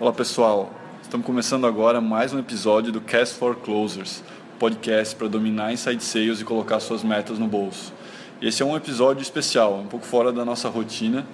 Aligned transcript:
Olá 0.00 0.14
pessoal, 0.14 0.72
estamos 1.02 1.26
começando 1.26 1.66
agora 1.66 2.00
mais 2.00 2.32
um 2.32 2.38
episódio 2.38 2.90
do 2.90 3.02
Cast 3.02 3.36
for 3.36 3.54
Closers, 3.54 4.24
podcast 4.58 5.14
para 5.14 5.28
dominar 5.28 5.74
inside 5.74 6.02
sales 6.02 6.40
e 6.40 6.44
colocar 6.44 6.80
suas 6.80 7.04
metas 7.04 7.38
no 7.38 7.46
bolso. 7.46 7.92
Esse 8.40 8.62
é 8.62 8.64
um 8.64 8.74
episódio 8.74 9.20
especial, 9.20 9.78
um 9.78 9.86
pouco 9.86 10.06
fora 10.06 10.32
da 10.32 10.42
nossa 10.42 10.70
rotina 10.70 11.26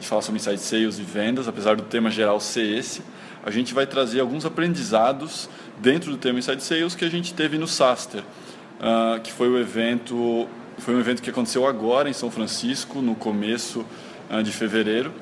de 0.00 0.06
falar 0.08 0.22
sobre 0.22 0.40
inside 0.40 0.58
sales 0.58 0.98
e 0.98 1.02
vendas, 1.02 1.46
apesar 1.46 1.76
do 1.76 1.82
tema 1.82 2.10
geral 2.10 2.40
ser 2.40 2.78
esse. 2.78 3.02
A 3.44 3.50
gente 3.50 3.74
vai 3.74 3.86
trazer 3.86 4.20
alguns 4.20 4.46
aprendizados 4.46 5.46
dentro 5.78 6.10
do 6.10 6.16
tema 6.16 6.38
inside 6.38 6.62
sales 6.62 6.94
que 6.94 7.04
a 7.04 7.10
gente 7.10 7.34
teve 7.34 7.58
no 7.58 7.68
Saster, 7.68 8.22
uh, 8.22 9.20
que 9.20 9.30
foi 9.30 9.50
o 9.50 9.58
evento, 9.58 10.48
foi 10.78 10.94
um 10.94 11.00
evento 11.00 11.20
que 11.20 11.28
aconteceu 11.28 11.66
agora 11.66 12.08
em 12.08 12.14
São 12.14 12.30
Francisco 12.30 13.02
no 13.02 13.14
começo 13.14 13.84
uh, 14.30 14.42
de 14.42 14.52
fevereiro 14.52 15.12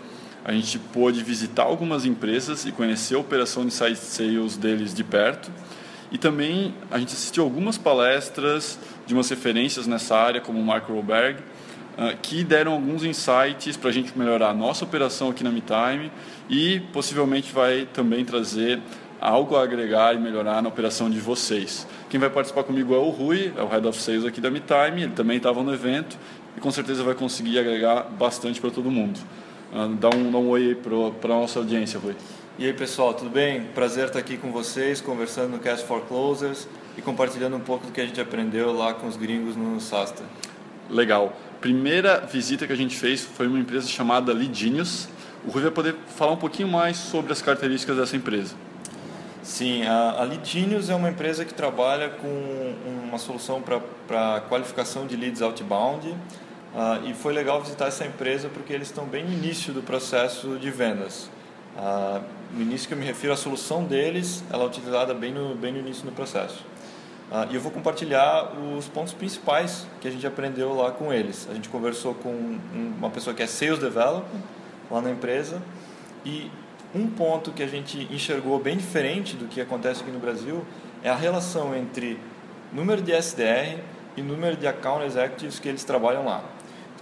a 0.45 0.53
gente 0.53 0.79
pôde 0.79 1.25
visitar 1.25 1.63
algumas 1.63 2.05
empresas 2.05 2.67
e 2.67 2.73
conhecer 2.73 3.15
a 3.15 3.19
operação 3.19 3.65
de 3.65 3.73
site 3.73 3.97
sales 3.97 4.57
deles 4.57 4.93
de 4.93 5.03
perto. 5.03 5.51
E 6.13 6.19
também 6.19 6.75
a 6.91 6.99
gente 6.99 7.15
assistiu 7.15 7.43
algumas 7.43 7.79
palestras 7.79 8.79
de 9.07 9.15
umas 9.15 9.29
referências 9.29 9.87
nessa 9.87 10.17
área, 10.17 10.41
como 10.41 10.61
o 10.61 10.63
Mark 10.63 10.87
Roberg, 10.89 11.43
ah, 11.97 12.13
que 12.21 12.45
deram 12.45 12.73
alguns 12.73 13.05
insights 13.05 13.77
para 13.77 13.89
a 13.89 13.93
gente 13.93 14.17
melhorar 14.19 14.51
a 14.51 14.55
nossa 14.55 14.85
operação 14.85 15.31
aqui 15.31 15.43
na 15.43 15.51
MeTime 15.51 16.13
e 16.49 16.81
possivelmente 16.93 17.53
vai 17.53 17.89
também 17.93 18.25
trazer 18.25 18.81
algo 19.21 19.57
a 19.57 19.63
agregar 19.63 20.15
e 20.15 20.19
melhorar 20.19 20.61
na 20.61 20.69
operação 20.69 21.09
de 21.09 21.19
vocês. 21.19 21.87
Quem 22.11 22.21
vai 22.21 22.29
participar 22.29 22.65
comigo 22.65 22.95
é 22.95 22.99
o 22.99 23.09
Rui, 23.09 23.53
é 23.57 23.63
o 23.63 23.67
Head 23.67 23.87
of 23.87 24.01
Sales 24.01 24.27
aqui 24.27 24.41
da 24.41 24.51
MeTime, 24.51 25.05
ele 25.05 25.13
também 25.13 25.39
estava 25.39 25.63
no 25.63 25.73
evento 25.73 26.19
e 26.57 26.61
com 26.61 26.71
certeza 26.71 27.03
vai 27.03 27.15
conseguir 27.15 27.59
agregar 27.59 28.03
bastante 28.03 28.61
para 28.61 28.71
todo 28.71 28.91
mundo. 28.91 29.19
Ah, 29.77 29.89
dá 29.89 30.09
um, 30.09 30.31
dá 30.31 30.39
um 30.39 30.51
oi 30.51 30.69
aí 30.69 30.75
para 30.77 31.35
a 31.35 31.41
nossa 31.41 31.59
audiência, 31.59 31.99
Rui. 31.99 32.15
E 32.57 32.65
aí 32.65 32.73
pessoal, 32.73 33.13
tudo 33.13 33.29
bem? 33.29 33.63
Prazer 33.75 34.07
estar 34.07 34.21
aqui 34.21 34.37
com 34.37 34.53
vocês, 34.53 35.01
conversando 35.01 35.51
no 35.51 35.59
Cast 35.59 35.85
for 35.85 36.03
Closers 36.03 36.69
e 36.97 37.03
compartilhando 37.03 37.57
um 37.57 37.61
pouco 37.61 37.85
do 37.85 37.91
que 37.91 38.01
a 38.01 38.07
gente 38.07 38.21
aprendeu 38.21 38.73
lá 38.73 38.95
com 38.95 39.09
os 39.09 39.17
gringos 39.17 39.57
no 39.57 39.81
Sasta. 39.81 40.23
Legal. 40.89 41.37
Primeira 41.61 42.21
visita 42.21 42.69
que 42.69 42.73
a 42.73 42.77
gente 42.77 42.95
fez 42.95 43.25
foi 43.25 43.49
uma 43.49 43.59
empresa 43.59 43.89
chamada 43.89 44.33
Lidinius. 44.33 45.09
O 45.45 45.51
Rui 45.51 45.63
vai 45.63 45.73
poder 45.73 45.97
falar 46.07 46.31
um 46.31 46.37
pouquinho 46.37 46.69
mais 46.69 46.97
sobre 46.97 47.33
as 47.33 47.43
características 47.43 47.97
dessa 47.97 48.17
empresa. 48.17 48.55
Sim, 49.43 49.83
a, 49.83 50.23
a 50.23 50.25
Lidinius 50.25 50.89
é 50.89 50.95
uma 50.95 51.11
empresa 51.11 51.45
que 51.45 51.53
trabalha 51.53 52.11
com 52.11 52.75
uma 53.09 53.19
solução 53.19 53.61
para 53.61 54.41
qualificação 54.43 55.05
de 55.05 55.17
leads 55.17 55.43
outbound 55.43 56.15
Uh, 56.75 57.09
e 57.09 57.15
foi 57.15 57.33
legal 57.33 57.61
visitar 57.63 57.87
essa 57.87 58.05
empresa 58.05 58.49
porque 58.49 58.73
eles 58.73 58.89
estão 58.89 59.05
bem 59.05 59.25
no 59.25 59.33
início 59.33 59.73
do 59.73 59.81
processo 59.81 60.59
de 60.59 60.71
vendas. 60.73 61.31
Uh, 61.77 62.21
no 62.53 62.63
início 62.63 62.89
que 62.89 62.95
eu 62.95 62.99
me 62.99 63.05
refiro 63.05 63.33
à 63.33 63.37
solução 63.37 63.85
deles, 63.85 64.43
ela 64.51 64.65
é 64.65 64.67
utilizada 64.67 65.15
bem 65.15 65.33
no, 65.33 65.55
bem 65.55 65.73
no 65.73 65.79
início 65.79 66.05
do 66.05 66.11
processo. 66.11 66.65
Uh, 67.31 67.51
e 67.53 67.55
eu 67.55 67.61
vou 67.61 67.71
compartilhar 67.71 68.53
os 68.77 68.89
pontos 68.89 69.13
principais 69.13 69.87
que 70.01 70.09
a 70.09 70.11
gente 70.11 70.27
aprendeu 70.27 70.75
lá 70.75 70.91
com 70.91 71.13
eles. 71.13 71.47
A 71.49 71.55
gente 71.55 71.69
conversou 71.69 72.13
com 72.13 72.59
uma 72.99 73.09
pessoa 73.09 73.35
que 73.35 73.43
é 73.43 73.47
Sales 73.47 73.79
Developer 73.79 74.41
lá 74.91 75.01
na 75.01 75.13
empresa 75.13 75.63
e 76.25 76.51
um 76.93 77.07
ponto 77.07 77.53
que 77.53 77.63
a 77.63 77.69
gente 77.69 78.09
enxergou 78.11 78.59
bem 78.59 78.77
diferente 78.77 79.37
do 79.37 79.47
que 79.47 79.61
acontece 79.61 80.03
aqui 80.03 80.11
no 80.11 80.19
Brasil 80.19 80.65
é 81.05 81.09
a 81.09 81.15
relação 81.15 81.75
entre 81.75 82.19
número 82.73 83.01
de 83.01 83.13
SDR 83.13 83.79
e 84.17 84.23
número 84.23 84.57
de 84.57 84.67
Account 84.67 85.05
Executives 85.05 85.59
que 85.59 85.69
eles 85.69 85.85
trabalham 85.85 86.25
lá. 86.25 86.54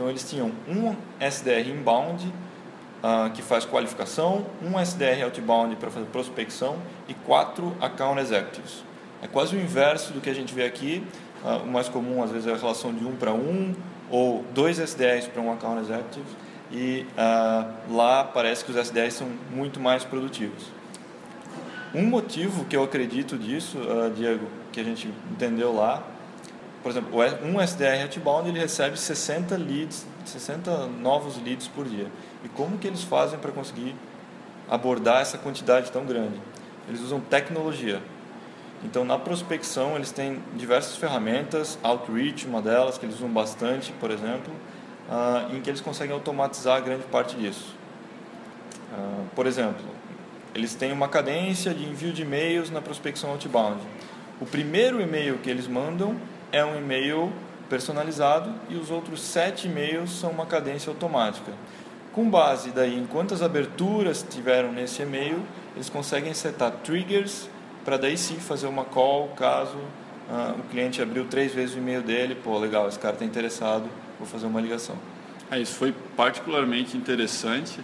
Então 0.03 0.11
eles 0.11 0.29
tinham 0.29 0.51
um 0.67 0.97
SDR 1.21 1.69
inbound 1.69 2.27
uh, 2.27 3.31
que 3.31 3.41
faz 3.41 3.65
qualificação, 3.65 4.45
um 4.61 4.77
SDR 4.81 5.23
outbound 5.23 5.77
para 5.77 5.93
fazer 5.93 6.07
prospecção 6.07 6.77
e 7.07 7.15
quatro 7.15 7.73
account 7.81 8.21
executives. 8.21 8.83
É 9.23 9.29
quase 9.29 9.55
o 9.55 9.61
inverso 9.61 10.13
do 10.13 10.21
que 10.21 10.29
a 10.29 10.35
gente 10.35 10.53
vê 10.53 10.65
aqui. 10.65 11.07
Uh, 11.45 11.63
o 11.63 11.69
mais 11.69 11.89
comum 11.89 12.21
às 12.21 12.33
vezes 12.33 12.49
é 12.49 12.53
a 12.53 12.57
relação 12.57 12.93
de 12.93 13.05
um 13.05 13.15
para 13.15 13.33
um 13.33 13.77
ou 14.11 14.45
dois 14.53 14.81
SDRs 14.81 15.29
para 15.29 15.41
um 15.41 15.53
account 15.53 15.81
executive 15.83 16.27
e 16.73 17.07
uh, 17.13 17.95
lá 17.95 18.25
parece 18.25 18.65
que 18.65 18.73
os 18.73 18.77
SDRs 18.77 19.15
são 19.15 19.29
muito 19.53 19.79
mais 19.79 20.03
produtivos. 20.03 20.65
Um 21.95 22.07
motivo 22.07 22.65
que 22.65 22.77
eu 22.77 22.83
acredito 22.83 23.39
disso, 23.39 23.79
Diego, 24.17 24.49
que 24.73 24.81
a 24.81 24.85
gente 24.85 25.09
entendeu 25.31 25.73
lá, 25.73 26.03
por 26.83 26.91
exemplo, 26.91 27.11
um 27.45 27.61
SDR 27.61 28.03
outbound 28.03 28.49
ele 28.49 28.59
recebe 28.59 28.99
60 28.99 29.57
leads, 29.57 30.05
60 30.25 30.89
novos 30.89 31.41
leads 31.43 31.69
por 31.69 31.87
dia. 31.87 32.09
E 32.45 32.49
como 32.49 32.77
que 32.77 32.89
eles 32.89 33.05
fazem 33.05 33.39
para 33.39 33.53
conseguir 33.53 33.95
abordar 34.69 35.21
essa 35.21 35.39
quantidade 35.39 35.93
tão 35.93 36.05
grande? 36.05 36.41
Eles 36.89 37.01
usam 37.01 37.21
tecnologia. 37.21 38.03
Então, 38.85 39.05
na 39.05 39.17
prospecção, 39.17 39.95
eles 39.95 40.11
têm 40.11 40.43
diversas 40.57 40.97
ferramentas, 40.97 41.79
Outreach, 41.85 42.47
uma 42.47 42.61
delas, 42.61 42.99
que 42.99 43.07
eles 43.07 43.15
usam 43.15 43.29
bastante, 43.29 43.93
por 43.93 44.11
exemplo, 44.11 44.53
uh, 45.09 45.55
em 45.55 45.61
que 45.61 45.71
eles 45.71 45.81
conseguem 45.81 46.13
automatizar 46.13 46.83
grande 46.83 47.05
parte 47.05 47.37
disso. 47.37 47.77
Uh, 48.93 49.25
por 49.37 49.47
exemplo, 49.47 49.85
eles 50.53 50.75
têm 50.75 50.91
uma 50.93 51.09
cadência 51.09 51.73
de 51.73 51.85
envio 51.85 52.13
de 52.13 52.23
e-mails 52.23 52.71
na 52.71 52.81
prospecção 52.81 53.31
outbound. 53.31 53.81
O 54.41 54.47
primeiro 54.47 55.01
e-mail 55.01 55.39
que 55.39 55.49
eles 55.49 55.69
mandam 55.69 56.17
é 56.53 56.65
um 56.65 56.77
e-mail 56.79 57.33
personalizado 57.69 58.53
e 58.69 58.77
os 58.77 58.91
outros 58.91 59.23
sete 59.23 59.67
e-mails 59.67 60.11
são 60.11 60.31
uma 60.31 60.47
cadência 60.47 60.91
automática. 60.91 61.53
Com 62.13 62.29
base 62.29 62.71
daí 62.71 62.97
em 62.97 63.07
quantas 63.07 63.43
aberturas 63.43 64.25
tiveram 64.29 64.71
nesse 64.71 65.03
e-mail, 65.03 65.43
eles 65.75 65.89
conseguem 65.89 66.35
setar 66.35 66.71
triggers 66.85 67.49
para 67.85 67.97
daí 67.97 68.17
sim 68.17 68.37
fazer 68.37 68.67
uma 68.67 68.85
call 68.85 69.29
caso 69.29 69.79
uh, 70.29 70.59
o 70.59 70.63
cliente 70.71 71.01
abriu 71.01 71.25
três 71.25 71.53
vezes 71.55 71.75
o 71.75 71.79
e-mail 71.79 72.03
dele, 72.03 72.35
pô, 72.35 72.59
legal, 72.59 72.89
esse 72.89 72.99
cara 72.99 73.15
está 73.15 73.25
interessado, 73.25 73.89
vou 74.19 74.29
fazer 74.29 74.47
uma 74.47 74.61
ligação. 74.61 74.97
É, 75.51 75.59
isso 75.59 75.75
foi 75.75 75.95
particularmente 76.17 76.97
interessante 76.97 77.81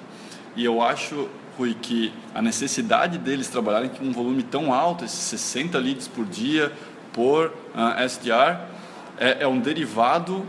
e 0.57 0.65
eu 0.65 0.83
acho, 0.83 1.29
Rui, 1.57 1.75
que 1.75 2.13
a 2.35 2.43
necessidade 2.43 3.19
deles 3.19 3.49
trabalharem 3.49 3.91
com 3.91 4.05
um 4.05 4.13
volume 4.13 4.43
tão 4.43 4.73
alto, 4.73 5.05
esses 5.05 5.19
60 5.19 5.79
leads 5.79 6.09
por 6.09 6.25
dia, 6.25 6.73
por 7.13 7.47
uh, 7.47 7.53
ah, 7.75 8.05
SDR 8.05 8.59
é, 9.19 9.39
é, 9.41 9.49
um 9.49 9.59
derivado 9.59 10.45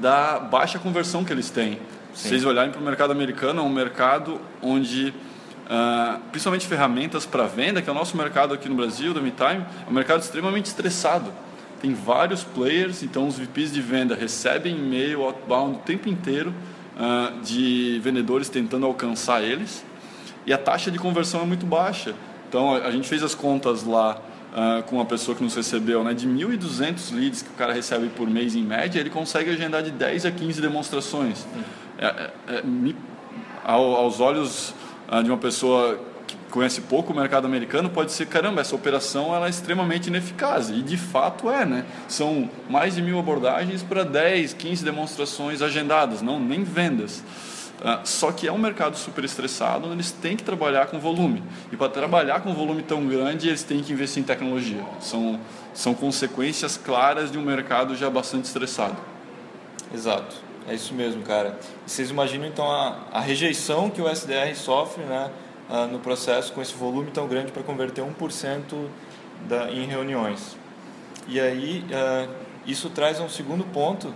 da 0.00 0.38
baixa 0.38 0.78
conversão 0.78 1.24
que 1.24 1.32
eles 1.32 1.50
têm. 1.50 1.78
Se 2.14 2.28
vocês 2.28 2.44
olharem 2.44 2.70
para 2.70 2.80
o 2.80 2.84
mercado 2.84 3.12
americano, 3.12 3.60
é 3.60 3.64
um 3.64 3.68
mercado 3.68 4.40
onde, 4.62 5.08
uh, 5.08 6.20
principalmente 6.30 6.66
ferramentas 6.66 7.26
para 7.26 7.46
venda, 7.46 7.82
que 7.82 7.88
é 7.88 7.92
o 7.92 7.94
nosso 7.94 8.16
mercado 8.16 8.54
aqui 8.54 8.68
no 8.68 8.74
Brasil, 8.74 9.12
da 9.12 9.20
MeTime, 9.20 9.64
é 9.86 9.90
um 9.90 9.92
mercado 9.92 10.22
extremamente 10.22 10.66
estressado. 10.66 11.32
Tem 11.80 11.92
vários 11.92 12.42
players, 12.42 13.02
então 13.02 13.28
os 13.28 13.38
VPs 13.38 13.72
de 13.72 13.80
venda 13.80 14.14
recebem 14.14 14.76
e-mail 14.76 15.22
outbound 15.22 15.76
o 15.76 15.80
tempo 15.80 16.08
inteiro 16.08 16.54
uh, 16.96 17.40
de 17.42 18.00
vendedores 18.02 18.48
tentando 18.48 18.86
alcançar 18.86 19.42
eles 19.42 19.84
e 20.46 20.52
a 20.52 20.58
taxa 20.58 20.90
de 20.90 20.98
conversão 20.98 21.42
é 21.42 21.44
muito 21.44 21.66
baixa. 21.66 22.14
Então 22.48 22.74
a 22.74 22.90
gente 22.90 23.08
fez 23.08 23.22
as 23.22 23.34
contas 23.34 23.84
lá 23.84 24.20
uh, 24.54 24.82
com 24.84 24.96
uma 24.96 25.04
pessoa 25.04 25.36
que 25.36 25.42
nos 25.42 25.54
recebeu, 25.54 26.04
né, 26.04 26.14
de 26.14 26.28
1.200 26.28 27.12
leads 27.12 27.42
que 27.42 27.50
o 27.50 27.54
cara 27.54 27.72
recebe 27.72 28.08
por 28.08 28.28
mês 28.30 28.54
em 28.54 28.62
média, 28.62 29.00
ele 29.00 29.10
consegue 29.10 29.50
agendar 29.50 29.82
de 29.82 29.90
10 29.90 30.26
a 30.26 30.30
15 30.30 30.60
demonstrações. 30.60 31.44
É, 31.98 32.06
é, 32.06 32.32
é, 32.48 32.62
me, 32.62 32.96
ao, 33.64 33.96
aos 33.96 34.20
olhos 34.20 34.74
uh, 35.10 35.22
de 35.22 35.30
uma 35.30 35.38
pessoa 35.38 36.00
que 36.26 36.36
conhece 36.50 36.80
pouco 36.82 37.12
o 37.12 37.16
mercado 37.16 37.46
americano, 37.46 37.90
pode 37.90 38.12
ser, 38.12 38.26
caramba, 38.26 38.60
essa 38.60 38.74
operação 38.74 39.34
ela 39.34 39.46
é 39.46 39.50
extremamente 39.50 40.06
ineficaz. 40.06 40.70
E 40.70 40.80
de 40.82 40.96
fato 40.96 41.50
é, 41.50 41.66
né? 41.66 41.84
São 42.08 42.48
mais 42.70 42.94
de 42.94 43.02
mil 43.02 43.18
abordagens 43.18 43.82
para 43.82 44.04
10, 44.04 44.54
15 44.54 44.84
demonstrações 44.84 45.60
agendadas, 45.60 46.22
não 46.22 46.38
nem 46.38 46.62
vendas. 46.62 47.22
Uh, 47.80 48.06
só 48.06 48.32
que 48.32 48.46
é 48.46 48.52
um 48.52 48.58
mercado 48.58 48.96
super 48.96 49.24
estressado, 49.24 49.92
eles 49.92 50.10
têm 50.10 50.36
que 50.36 50.42
trabalhar 50.42 50.86
com 50.86 50.98
volume. 50.98 51.42
E 51.72 51.76
para 51.76 51.88
trabalhar 51.88 52.40
com 52.40 52.54
volume 52.54 52.82
tão 52.82 53.06
grande, 53.06 53.48
eles 53.48 53.62
têm 53.62 53.82
que 53.82 53.92
investir 53.92 54.22
em 54.22 54.26
tecnologia. 54.26 54.82
São, 55.00 55.38
são 55.74 55.92
consequências 55.92 56.76
claras 56.76 57.30
de 57.30 57.38
um 57.38 57.42
mercado 57.42 57.94
já 57.96 58.08
bastante 58.08 58.44
estressado. 58.44 58.96
Exato, 59.92 60.36
é 60.68 60.74
isso 60.74 60.94
mesmo, 60.94 61.22
cara. 61.22 61.58
Vocês 61.86 62.10
imaginam 62.10 62.46
então 62.46 62.70
a, 62.70 62.96
a 63.12 63.20
rejeição 63.20 63.90
que 63.90 64.00
o 64.00 64.08
SDR 64.08 64.54
sofre 64.54 65.02
né, 65.04 65.30
uh, 65.68 65.86
no 65.86 65.98
processo 65.98 66.52
com 66.52 66.62
esse 66.62 66.74
volume 66.74 67.10
tão 67.10 67.26
grande 67.26 67.52
para 67.52 67.62
converter 67.62 68.02
1% 68.02 68.62
da, 69.48 69.70
em 69.70 69.86
reuniões. 69.86 70.56
E 71.28 71.40
aí, 71.40 71.84
uh, 71.90 72.30
isso 72.66 72.88
traz 72.90 73.20
um 73.20 73.28
segundo 73.28 73.64
ponto 73.64 74.12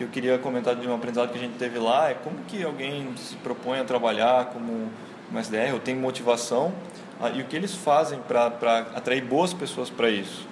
que 0.00 0.04
eu 0.04 0.08
queria 0.08 0.38
comentar 0.38 0.74
de 0.74 0.88
um 0.88 0.94
aprendizado 0.94 1.30
que 1.30 1.36
a 1.36 1.40
gente 1.40 1.58
teve 1.58 1.78
lá 1.78 2.08
é 2.08 2.14
como 2.14 2.38
que 2.48 2.62
alguém 2.64 3.14
se 3.16 3.36
propõe 3.36 3.80
a 3.80 3.84
trabalhar 3.84 4.46
como 4.46 4.88
uma 5.30 5.40
SDR 5.42 5.74
ou 5.74 5.78
tem 5.78 5.94
motivação 5.94 6.72
ah, 7.20 7.28
e 7.28 7.42
o 7.42 7.44
que 7.44 7.54
eles 7.54 7.74
fazem 7.74 8.18
para 8.20 8.46
atrair 8.94 9.22
boas 9.22 9.52
pessoas 9.52 9.90
para 9.90 10.08
isso. 10.08 10.48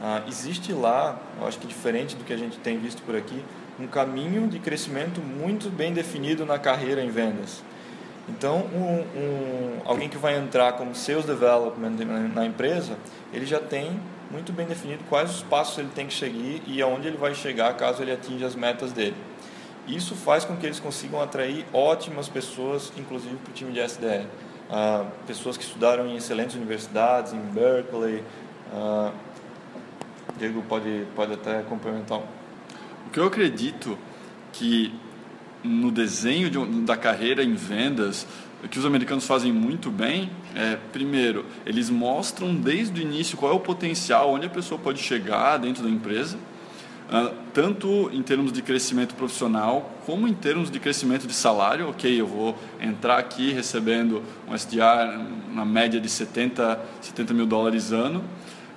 Ah, 0.00 0.22
existe 0.28 0.72
lá, 0.72 1.18
eu 1.40 1.48
acho 1.48 1.58
que 1.58 1.66
diferente 1.66 2.14
do 2.14 2.22
que 2.22 2.32
a 2.32 2.36
gente 2.36 2.56
tem 2.58 2.78
visto 2.78 3.02
por 3.02 3.16
aqui, 3.16 3.44
um 3.80 3.88
caminho 3.88 4.46
de 4.46 4.60
crescimento 4.60 5.20
muito 5.20 5.68
bem 5.70 5.92
definido 5.92 6.46
na 6.46 6.56
carreira 6.56 7.02
em 7.02 7.10
vendas. 7.10 7.64
Então, 8.28 8.58
um, 8.72 9.18
um, 9.18 9.80
alguém 9.84 10.08
que 10.08 10.18
vai 10.18 10.38
entrar 10.38 10.74
como 10.74 10.94
Sales 10.94 11.24
Development 11.24 11.96
na 12.32 12.46
empresa, 12.46 12.96
ele 13.32 13.44
já 13.44 13.58
tem 13.58 13.98
muito 14.30 14.52
bem 14.52 14.66
definido 14.66 15.02
quais 15.08 15.30
os 15.30 15.42
passos 15.42 15.78
ele 15.78 15.90
tem 15.94 16.06
que 16.06 16.14
seguir 16.14 16.62
e 16.66 16.82
aonde 16.82 17.08
ele 17.08 17.16
vai 17.16 17.34
chegar 17.34 17.74
caso 17.74 18.02
ele 18.02 18.12
atinja 18.12 18.46
as 18.46 18.54
metas 18.54 18.92
dele. 18.92 19.16
Isso 19.86 20.14
faz 20.14 20.44
com 20.44 20.56
que 20.56 20.66
eles 20.66 20.78
consigam 20.78 21.20
atrair 21.20 21.64
ótimas 21.72 22.28
pessoas, 22.28 22.92
inclusive 22.96 23.36
para 23.36 23.50
o 23.50 23.54
time 23.54 23.72
de 23.72 23.80
SDR. 23.80 24.26
Ah, 24.70 25.06
pessoas 25.26 25.56
que 25.56 25.64
estudaram 25.64 26.06
em 26.06 26.16
excelentes 26.16 26.56
universidades, 26.56 27.32
em 27.32 27.40
Berkeley. 27.40 28.22
Ah, 28.72 29.12
Diego 30.38 30.62
pode, 30.68 31.06
pode 31.16 31.32
até 31.32 31.62
complementar. 31.62 32.18
O 33.06 33.10
que 33.10 33.18
eu 33.18 33.26
acredito 33.26 33.98
que 34.52 34.92
no 35.64 35.90
desenho 35.90 36.50
de, 36.50 36.58
da 36.82 36.96
carreira 36.96 37.42
em 37.42 37.54
vendas, 37.54 38.26
que 38.70 38.78
os 38.78 38.84
americanos 38.84 39.26
fazem 39.26 39.52
muito 39.52 39.90
bem 39.90 40.30
é, 40.58 40.76
primeiro, 40.92 41.46
eles 41.64 41.88
mostram 41.88 42.52
desde 42.52 43.00
o 43.00 43.02
início 43.02 43.38
qual 43.38 43.52
é 43.52 43.54
o 43.54 43.60
potencial, 43.60 44.32
onde 44.32 44.46
a 44.46 44.50
pessoa 44.50 44.76
pode 44.76 45.00
chegar 45.00 45.56
dentro 45.56 45.84
da 45.84 45.88
empresa, 45.88 46.36
uh, 46.36 47.32
tanto 47.54 48.10
em 48.12 48.20
termos 48.24 48.50
de 48.52 48.60
crescimento 48.60 49.14
profissional, 49.14 49.88
como 50.04 50.26
em 50.26 50.34
termos 50.34 50.68
de 50.68 50.80
crescimento 50.80 51.28
de 51.28 51.32
salário. 51.32 51.88
Ok, 51.90 52.20
eu 52.20 52.26
vou 52.26 52.58
entrar 52.80 53.18
aqui 53.18 53.52
recebendo 53.52 54.20
um 54.48 54.54
SDR 54.54 55.22
na 55.54 55.64
média 55.64 56.00
de 56.00 56.08
70, 56.08 56.80
70 57.02 57.34
mil 57.34 57.46
dólares 57.46 57.92
ano. 57.92 58.18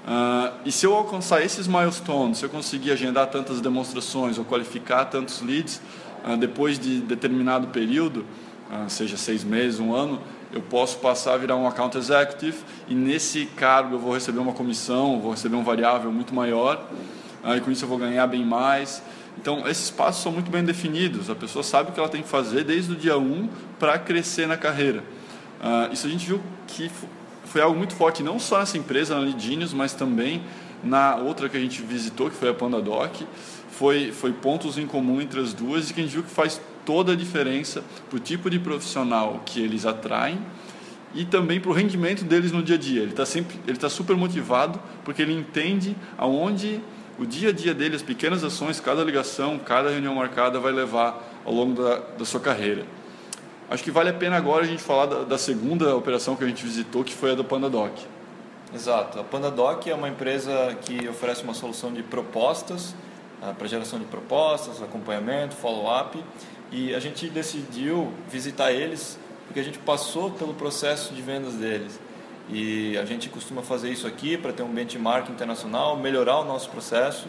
Uh, 0.05 0.53
e 0.63 0.71
se 0.71 0.85
eu 0.85 0.93
alcançar 0.93 1.43
esses 1.43 1.65
milestones, 1.65 2.37
se 2.37 2.45
eu 2.45 2.49
conseguir 2.49 2.91
agendar 2.91 3.25
tantas 3.31 3.59
demonstrações 3.59 4.37
ou 4.37 4.45
qualificar 4.45 5.05
tantos 5.05 5.41
leads, 5.41 5.81
uh, 6.23 6.37
depois 6.37 6.77
de 6.77 7.01
determinado 7.01 7.69
período, 7.69 8.23
uh, 8.69 8.87
seja 8.87 9.17
seis 9.17 9.43
meses, 9.43 9.79
um 9.79 9.95
ano, 9.95 10.21
eu 10.53 10.61
posso 10.61 10.97
passar 10.97 11.33
a 11.33 11.37
virar 11.37 11.55
um 11.55 11.67
account 11.67 11.97
executive 11.97 12.57
e 12.87 12.93
nesse 12.93 13.45
cargo 13.45 13.95
eu 13.95 13.99
vou 13.99 14.13
receber 14.13 14.39
uma 14.39 14.53
comissão, 14.53 15.19
vou 15.19 15.31
receber 15.31 15.55
um 15.55 15.63
variável 15.63 16.11
muito 16.11 16.33
maior 16.33 16.87
e 17.55 17.59
com 17.61 17.71
isso 17.71 17.85
eu 17.85 17.89
vou 17.89 17.97
ganhar 17.97 18.27
bem 18.27 18.45
mais. 18.45 19.01
Então, 19.37 19.67
esses 19.67 19.89
passos 19.89 20.21
são 20.21 20.31
muito 20.31 20.51
bem 20.51 20.63
definidos. 20.63 21.29
A 21.29 21.35
pessoa 21.35 21.63
sabe 21.63 21.89
o 21.89 21.93
que 21.93 21.99
ela 21.99 22.09
tem 22.09 22.21
que 22.21 22.27
fazer 22.27 22.63
desde 22.63 22.91
o 22.91 22.95
dia 22.95 23.17
1 23.17 23.49
para 23.79 23.97
crescer 23.97 24.47
na 24.47 24.57
carreira. 24.57 25.03
Uh, 25.59 25.93
isso 25.93 26.05
a 26.05 26.09
gente 26.09 26.25
viu 26.25 26.41
que 26.67 26.91
foi 27.45 27.61
algo 27.61 27.77
muito 27.77 27.95
forte, 27.95 28.23
não 28.23 28.39
só 28.39 28.59
nessa 28.59 28.77
empresa, 28.77 29.15
na 29.15 29.21
Lidinius, 29.21 29.73
mas 29.73 29.93
também 29.93 30.41
na 30.83 31.15
outra 31.15 31.49
que 31.49 31.57
a 31.57 31.59
gente 31.59 31.81
visitou, 31.81 32.29
que 32.29 32.35
foi 32.35 32.49
a 32.49 32.53
PandaDoc. 32.53 33.25
Foi, 33.71 34.11
foi 34.11 34.31
pontos 34.31 34.77
em 34.77 34.85
comum 34.85 35.21
entre 35.21 35.39
as 35.39 35.53
duas 35.53 35.89
e 35.89 35.93
que 35.93 36.01
a 36.01 36.03
gente 36.03 36.13
viu 36.13 36.23
que 36.23 36.29
faz 36.29 36.61
toda 36.91 37.13
a 37.13 37.15
diferença 37.15 37.81
para 38.09 38.17
o 38.17 38.19
tipo 38.19 38.49
de 38.49 38.59
profissional 38.59 39.41
que 39.45 39.63
eles 39.63 39.85
atraem 39.85 40.37
e 41.15 41.23
também 41.23 41.57
para 41.57 41.71
o 41.71 41.73
rendimento 41.73 42.25
deles 42.25 42.51
no 42.51 42.61
dia 42.61 42.75
a 42.75 42.77
dia. 42.77 43.01
Ele 43.01 43.11
está 43.11 43.25
sempre, 43.25 43.57
ele 43.65 43.77
está 43.77 43.89
super 43.89 44.13
motivado 44.17 44.77
porque 45.05 45.21
ele 45.21 45.31
entende 45.31 45.95
aonde 46.17 46.81
o 47.17 47.25
dia 47.25 47.47
a 47.47 47.53
dia 47.53 47.73
dele, 47.73 47.95
as 47.95 48.01
pequenas 48.01 48.43
ações, 48.43 48.81
cada 48.81 49.05
ligação, 49.05 49.57
cada 49.57 49.89
reunião 49.89 50.13
marcada 50.13 50.59
vai 50.59 50.73
levar 50.73 51.41
ao 51.45 51.53
longo 51.53 51.81
da, 51.81 51.99
da 52.17 52.25
sua 52.25 52.41
carreira. 52.41 52.83
Acho 53.69 53.81
que 53.85 53.89
vale 53.89 54.09
a 54.09 54.13
pena 54.13 54.35
agora 54.35 54.65
a 54.65 54.67
gente 54.67 54.83
falar 54.83 55.05
da, 55.05 55.23
da 55.23 55.37
segunda 55.37 55.95
operação 55.95 56.35
que 56.35 56.43
a 56.43 56.47
gente 56.47 56.61
visitou, 56.61 57.05
que 57.05 57.13
foi 57.13 57.31
a 57.31 57.35
do 57.35 57.45
PandaDoc. 57.45 58.05
Exato. 58.75 59.17
A 59.17 59.23
PandaDoc 59.23 59.89
é 59.89 59.95
uma 59.95 60.09
empresa 60.09 60.77
que 60.81 61.07
oferece 61.07 61.41
uma 61.41 61.53
solução 61.53 61.93
de 61.93 62.03
propostas, 62.03 62.93
uh, 63.41 63.55
para 63.55 63.65
geração 63.65 63.97
de 63.97 64.03
propostas, 64.03 64.83
acompanhamento, 64.83 65.55
follow-up 65.55 66.21
e 66.71 66.95
a 66.95 66.99
gente 66.99 67.29
decidiu 67.29 68.11
visitar 68.29 68.71
eles 68.71 69.19
porque 69.47 69.59
a 69.59 69.63
gente 69.63 69.79
passou 69.79 70.31
pelo 70.31 70.53
processo 70.53 71.13
de 71.13 71.21
vendas 71.21 71.55
deles. 71.55 71.99
E 72.49 72.97
a 72.97 73.05
gente 73.05 73.27
costuma 73.27 73.61
fazer 73.61 73.89
isso 73.89 74.07
aqui 74.07 74.37
para 74.37 74.53
ter 74.53 74.63
um 74.63 74.69
benchmark 74.69 75.29
internacional, 75.29 75.97
melhorar 75.97 76.39
o 76.39 76.45
nosso 76.45 76.69
processo. 76.69 77.27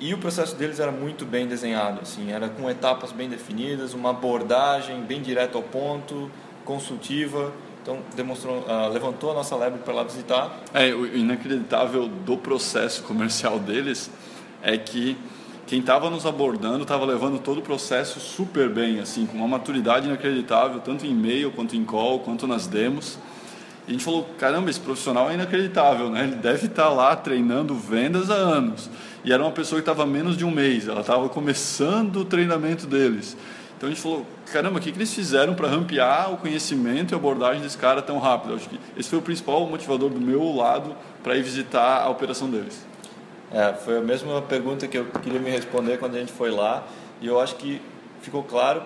E 0.00 0.14
o 0.14 0.18
processo 0.18 0.56
deles 0.56 0.80
era 0.80 0.90
muito 0.90 1.26
bem 1.26 1.46
desenhado, 1.46 2.00
assim, 2.00 2.30
era 2.30 2.48
com 2.48 2.70
etapas 2.70 3.12
bem 3.12 3.28
definidas, 3.28 3.94
uma 3.94 4.10
abordagem 4.10 5.02
bem 5.02 5.20
direta 5.20 5.58
ao 5.58 5.62
ponto, 5.62 6.30
consultiva. 6.64 7.52
Então, 7.82 7.98
demonstrou, 8.14 8.58
uh, 8.60 8.88
levantou 8.92 9.32
a 9.32 9.34
nossa 9.34 9.56
lebre 9.56 9.80
para 9.80 9.92
lá 9.92 10.04
visitar. 10.04 10.60
É, 10.72 10.94
o 10.94 11.06
inacreditável 11.06 12.06
do 12.06 12.36
processo 12.36 13.02
comercial 13.02 13.58
deles 13.58 14.10
é 14.62 14.76
que 14.78 15.16
quem 15.68 15.80
estava 15.80 16.08
nos 16.08 16.24
abordando 16.24 16.80
estava 16.80 17.04
levando 17.04 17.38
todo 17.38 17.58
o 17.58 17.62
processo 17.62 18.18
super 18.18 18.70
bem, 18.70 19.00
assim, 19.00 19.26
com 19.26 19.36
uma 19.36 19.46
maturidade 19.46 20.06
inacreditável, 20.06 20.80
tanto 20.80 21.04
em 21.04 21.10
e-mail, 21.10 21.50
quanto 21.50 21.76
em 21.76 21.84
call, 21.84 22.20
quanto 22.20 22.46
nas 22.46 22.66
demos. 22.66 23.18
E 23.86 23.90
a 23.90 23.92
gente 23.92 24.02
falou, 24.02 24.26
caramba, 24.38 24.70
esse 24.70 24.80
profissional 24.80 25.30
é 25.30 25.34
inacreditável, 25.34 26.08
né? 26.08 26.24
Ele 26.24 26.36
deve 26.36 26.68
estar 26.68 26.84
tá 26.84 26.88
lá 26.88 27.14
treinando 27.14 27.74
vendas 27.74 28.30
há 28.30 28.34
anos. 28.34 28.88
E 29.22 29.30
era 29.30 29.42
uma 29.42 29.52
pessoa 29.52 29.78
que 29.78 29.82
estava 29.82 30.06
menos 30.06 30.38
de 30.38 30.44
um 30.46 30.50
mês, 30.50 30.88
ela 30.88 31.02
estava 31.02 31.28
começando 31.28 32.16
o 32.20 32.24
treinamento 32.24 32.86
deles. 32.86 33.36
Então 33.76 33.90
a 33.90 33.92
gente 33.92 34.00
falou, 34.00 34.26
caramba, 34.50 34.78
o 34.78 34.80
que, 34.80 34.90
que 34.90 34.96
eles 34.96 35.12
fizeram 35.12 35.54
para 35.54 35.68
rampear 35.68 36.32
o 36.32 36.38
conhecimento 36.38 37.12
e 37.12 37.14
a 37.14 37.18
abordagem 37.18 37.60
desse 37.60 37.76
cara 37.76 38.00
tão 38.00 38.18
rápido? 38.18 38.54
Acho 38.54 38.70
que 38.70 38.80
esse 38.96 39.10
foi 39.10 39.18
o 39.18 39.22
principal 39.22 39.66
motivador 39.66 40.08
do 40.08 40.20
meu 40.20 40.50
lado 40.56 40.96
para 41.22 41.36
ir 41.36 41.42
visitar 41.42 42.00
a 42.00 42.08
operação 42.08 42.48
deles. 42.48 42.88
É, 43.50 43.72
foi 43.72 43.96
a 43.96 44.02
mesma 44.02 44.42
pergunta 44.42 44.86
que 44.86 44.98
eu 44.98 45.06
queria 45.06 45.40
me 45.40 45.50
responder 45.50 45.98
quando 45.98 46.16
a 46.16 46.18
gente 46.18 46.32
foi 46.32 46.50
lá 46.50 46.86
e 47.20 47.26
eu 47.26 47.40
acho 47.40 47.56
que 47.56 47.80
ficou 48.20 48.42
claro 48.42 48.82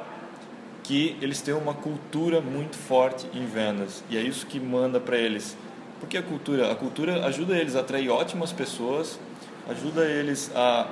que 0.84 1.16
eles 1.20 1.40
têm 1.40 1.52
uma 1.52 1.74
cultura 1.74 2.40
muito 2.40 2.76
forte 2.76 3.26
em 3.34 3.44
vendas 3.44 4.04
e 4.08 4.16
é 4.16 4.20
isso 4.20 4.46
que 4.46 4.60
manda 4.60 5.00
para 5.00 5.16
eles. 5.16 5.56
Porque 5.98 6.16
a 6.16 6.22
cultura, 6.22 6.70
a 6.70 6.76
cultura 6.76 7.26
ajuda 7.26 7.56
eles 7.56 7.74
a 7.74 7.80
atrair 7.80 8.08
ótimas 8.08 8.52
pessoas, 8.52 9.18
ajuda 9.68 10.04
eles 10.04 10.50
a 10.54 10.86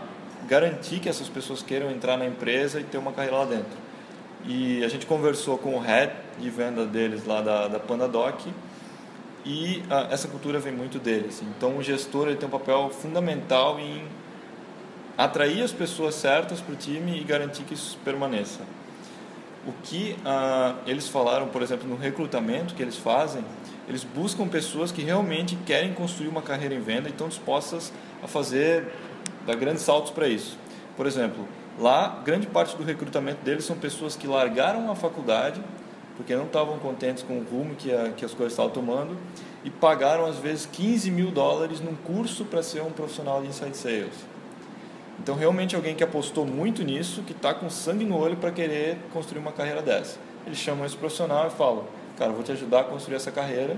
garantir 0.49 0.99
que 0.99 1.09
essas 1.09 1.29
pessoas 1.29 1.63
queiram 1.63 1.91
entrar 1.91 2.17
na 2.17 2.27
empresa 2.27 2.81
e 2.81 2.85
ter 2.85 2.99
uma 2.99 3.13
carreira 3.13 3.39
lá 3.39 3.45
dentro. 3.45 3.79
E 4.47 4.83
a 4.83 4.89
gente 4.89 5.07
conversou 5.07 5.59
com 5.59 5.77
o 5.77 5.79
head 5.79 6.13
de 6.41 6.51
venda 6.51 6.87
deles 6.87 7.25
lá 7.25 7.41
da, 7.41 7.69
da 7.69 7.79
PandaDoc 7.79 8.49
e 9.45 9.83
ah, 9.91 10.09
essa 10.11 10.29
cultura 10.29 10.59
vem 10.59 10.73
muito 10.73 10.99
deles. 10.99 11.43
Então 11.43 11.77
o 11.79 11.83
gestor 11.83 12.29
ele 12.29 12.37
tem 12.37 12.49
um 12.49 12.51
papel 12.51 12.91
fundamental 12.91 13.79
em 13.79 14.05
atrair 15.17 15.63
as 15.63 15.73
pessoas 15.73 16.15
certas 16.15 16.61
para 16.61 16.73
o 16.73 16.77
time 16.77 17.21
e 17.21 17.25
garantir 17.25 17.63
que 17.65 17.75
isso 17.75 17.99
permaneça. 18.05 18.61
O 19.67 19.73
que 19.83 20.17
ah, 20.25 20.75
eles 20.87 21.09
falaram, 21.09 21.49
por 21.49 21.63
exemplo, 21.63 21.89
no 21.89 21.97
recrutamento 21.97 22.75
que 22.75 22.83
eles 22.83 22.97
fazem, 22.97 23.45
eles 23.89 24.05
buscam 24.05 24.47
pessoas 24.47 24.93
que 24.93 25.03
realmente 25.03 25.57
querem 25.67 25.93
construir 25.93 26.29
uma 26.29 26.43
carreira 26.43 26.75
em 26.75 26.81
venda 26.81 27.09
e 27.09 27.13
estão 27.13 27.29
dispostas 27.29 27.93
a 28.23 28.29
fazer, 28.29 28.87
dar 29.47 29.57
grandes 29.57 29.83
saltos 29.83 30.11
para 30.11 30.29
isso. 30.29 30.57
Por 30.97 31.07
exemplo, 31.07 31.47
lá, 31.79 32.21
grande 32.25 32.47
parte 32.47 32.77
do 32.77 32.85
recrutamento 32.85 33.43
deles 33.43 33.65
são 33.65 33.77
pessoas 33.77 34.15
que 34.15 34.27
largaram 34.27 34.91
a 34.91 34.95
faculdade 34.95 35.61
porque 36.17 36.35
não 36.35 36.45
estavam 36.45 36.79
contentes 36.79 37.23
com 37.23 37.39
o 37.39 37.45
rumo 37.45 37.75
que, 37.75 37.93
a, 37.93 38.11
que 38.11 38.25
as 38.25 38.33
coisas 38.33 38.53
estavam 38.53 38.71
tomando 38.71 39.17
e 39.65 39.71
pagaram 39.71 40.27
às 40.27 40.37
vezes 40.37 40.67
15 40.67 41.11
mil 41.11 41.31
dólares 41.31 41.81
num 41.81 41.95
curso 41.95 42.45
para 42.45 42.63
ser 42.63 42.83
um 42.83 42.91
profissional 42.91 43.43
de 43.43 43.49
inside 43.49 43.77
sales. 43.77 44.15
Então 45.19 45.35
realmente 45.35 45.77
alguém 45.77 45.95
que 45.95 46.03
apostou 46.03 46.47
muito 46.47 46.83
nisso, 46.83 47.23
que 47.23 47.33
está 47.33 47.53
com 47.53 47.69
sangue 47.69 48.05
no 48.05 48.19
olho 48.19 48.37
para 48.37 48.51
querer 48.51 48.99
construir 49.13 49.41
uma 49.41 49.53
carreira 49.53 49.83
dessa. 49.83 50.19
Eles 50.47 50.59
chamam 50.59 50.87
esse 50.87 50.97
profissional 50.97 51.47
e 51.47 51.51
falam, 51.51 51.85
cara, 52.17 52.33
vou 52.33 52.43
te 52.43 52.53
ajudar 52.53 52.81
a 52.81 52.85
construir 52.85 53.17
essa 53.17 53.31
carreira 53.31 53.77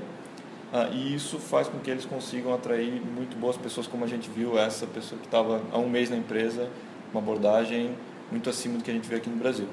ah, 0.73 0.89
e 0.91 1.15
isso 1.15 1.39
faz 1.39 1.69
com 1.69 1.79
que 1.81 1.91
eles 1.91 2.07
consigam 2.07 2.55
atrair 2.55 3.03
muito 3.15 3.37
boas 3.37 3.59
pessoas, 3.59 3.87
como 3.87 4.07
a 4.07 4.09
gente 4.09 4.31
viu 4.31 4.59
essa 4.59 4.87
pessoa 4.87 5.21
que 5.21 5.27
estava 5.27 5.61
há 5.71 5.79
um 5.79 5.87
mês 5.87 6.09
na 6.09 6.17
empresa, 6.17 6.67
uma 7.13 7.21
abordagem 7.21 7.95
muito 8.31 8.49
acima 8.49 8.79
do 8.79 8.83
que 8.83 8.91
a 8.91 8.95
gente 8.95 9.07
vê 9.07 9.17
aqui 9.17 9.29
no 9.29 9.37
Brasil. 9.37 9.69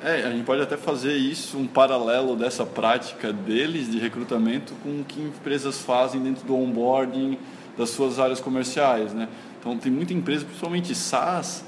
É, 0.00 0.22
a 0.22 0.30
gente 0.30 0.44
pode 0.44 0.62
até 0.62 0.76
fazer 0.76 1.16
isso, 1.16 1.58
um 1.58 1.66
paralelo 1.66 2.36
dessa 2.36 2.64
prática 2.64 3.32
deles 3.32 3.90
de 3.90 3.98
recrutamento 3.98 4.72
com 4.80 5.00
o 5.00 5.04
que 5.04 5.20
empresas 5.20 5.80
fazem 5.80 6.22
dentro 6.22 6.46
do 6.46 6.54
onboarding 6.54 7.36
das 7.76 7.90
suas 7.90 8.20
áreas 8.20 8.38
comerciais, 8.38 9.12
né? 9.12 9.28
Então, 9.58 9.76
tem 9.76 9.90
muita 9.90 10.14
empresa, 10.14 10.44
principalmente 10.44 10.94
SaaS, 10.94 11.64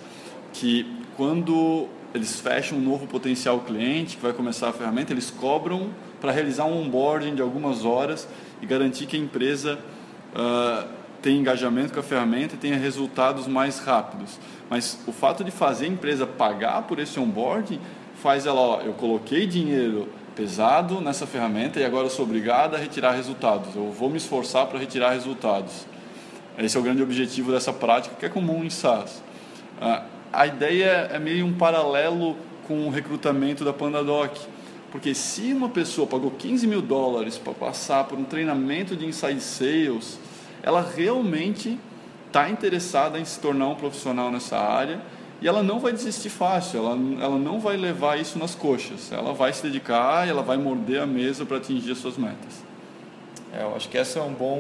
que 0.53 0.87
quando 1.17 1.89
eles 2.15 2.41
fecham 2.41 2.79
um 2.79 2.81
novo 2.81 3.05
potencial 3.09 3.61
cliente 3.61 4.17
que 4.17 4.23
vai 4.23 4.33
começar 4.33 4.69
a 4.69 4.73
ferramenta, 4.73 5.13
eles 5.13 5.29
cobram 5.31 5.91
para 6.21 6.31
realizar 6.31 6.67
um 6.67 6.83
onboarding 6.83 7.35
de 7.35 7.43
algumas 7.43 7.85
horas 7.85 8.29
e 8.63 8.67
garantir 8.67 9.07
que 9.07 9.17
a 9.17 9.19
empresa 9.19 9.77
uh, 10.35 10.89
tenha 11.21 11.39
engajamento 11.39 11.93
com 11.93 12.01
a 12.01 12.03
ferramenta 12.03 12.55
e 12.55 12.59
tenha 12.59 12.77
resultados 12.77 13.49
mais 13.49 13.81
rápidos. 13.81 14.39
Mas 14.69 15.01
o 15.07 15.13
fato 15.13 15.43
de 15.43 15.51
fazer 15.51 15.87
a 15.87 15.89
empresa 15.89 16.27
pagar 16.27 16.83
por 16.83 17.01
esse 17.01 17.19
onboarding 17.19 17.81
faz 18.21 18.47
ela, 18.47 18.61
ó, 18.61 18.81
eu 18.83 18.93
coloquei 18.93 19.47
dinheiro 19.47 20.09
pesado 20.37 21.01
nessa 21.01 21.27
ferramenta 21.27 21.81
e 21.81 21.85
agora 21.85 22.07
eu 22.07 22.11
sou 22.11 22.25
obrigado 22.25 22.75
a 22.75 22.79
retirar 22.79 23.13
resultados. 23.13 23.75
Eu 23.75 23.91
vou 23.91 24.11
me 24.11 24.19
esforçar 24.19 24.67
para 24.67 24.79
retirar 24.79 25.11
resultados. 25.11 25.87
Esse 26.59 26.77
é 26.77 26.81
o 26.81 26.83
grande 26.83 27.03
objetivo 27.03 27.51
dessa 27.51 27.73
prática 27.73 28.15
que 28.17 28.27
é 28.27 28.29
comum 28.29 28.63
em 28.63 28.71
SaaS. 28.71 29.23
Ah, 29.81 30.05
a 30.33 30.47
ideia 30.47 31.09
é 31.13 31.19
meio 31.19 31.47
um 31.47 31.55
paralelo 31.55 32.37
com 32.69 32.87
o 32.87 32.91
recrutamento 32.91 33.65
da 33.65 33.73
PandaDoc, 33.73 34.39
Porque 34.93 35.15
se 35.15 35.53
uma 35.53 35.69
pessoa 35.69 36.07
pagou 36.07 36.31
15 36.33 36.67
mil 36.67 36.83
dólares 36.83 37.39
para 37.39 37.53
passar 37.53 38.05
por 38.05 38.19
um 38.19 38.25
treinamento 38.25 38.97
de 38.97 39.07
inside 39.07 39.41
sales, 39.41 40.19
ela 40.63 40.87
realmente 40.97 41.79
está 42.27 42.51
interessada 42.51 43.19
em 43.19 43.25
se 43.25 43.41
tornar 43.41 43.69
um 43.69 43.75
profissional 43.75 44.31
nessa 44.31 44.59
área 44.59 45.01
e 45.41 45.49
ela 45.49 45.63
não 45.63 45.81
vai 45.81 45.93
desistir 45.93 46.29
fácil, 46.29 46.81
ela, 46.81 46.99
ela 47.23 47.39
não 47.39 47.59
vai 47.61 47.77
levar 47.77 48.19
isso 48.19 48.39
nas 48.39 48.55
coxas, 48.55 49.11
ela 49.11 49.33
vai 49.33 49.53
se 49.53 49.63
dedicar 49.63 50.27
e 50.27 50.31
ela 50.31 50.43
vai 50.43 50.59
morder 50.59 51.01
a 51.01 51.07
mesa 51.07 51.47
para 51.47 51.57
atingir 51.57 51.93
as 51.93 51.99
suas 51.99 52.19
metas. 52.19 52.63
É, 53.53 53.63
eu 53.63 53.75
acho 53.75 53.89
que 53.89 53.97
esse 53.97 54.19
é 54.19 54.23
um 54.23 54.33
bom, 54.33 54.59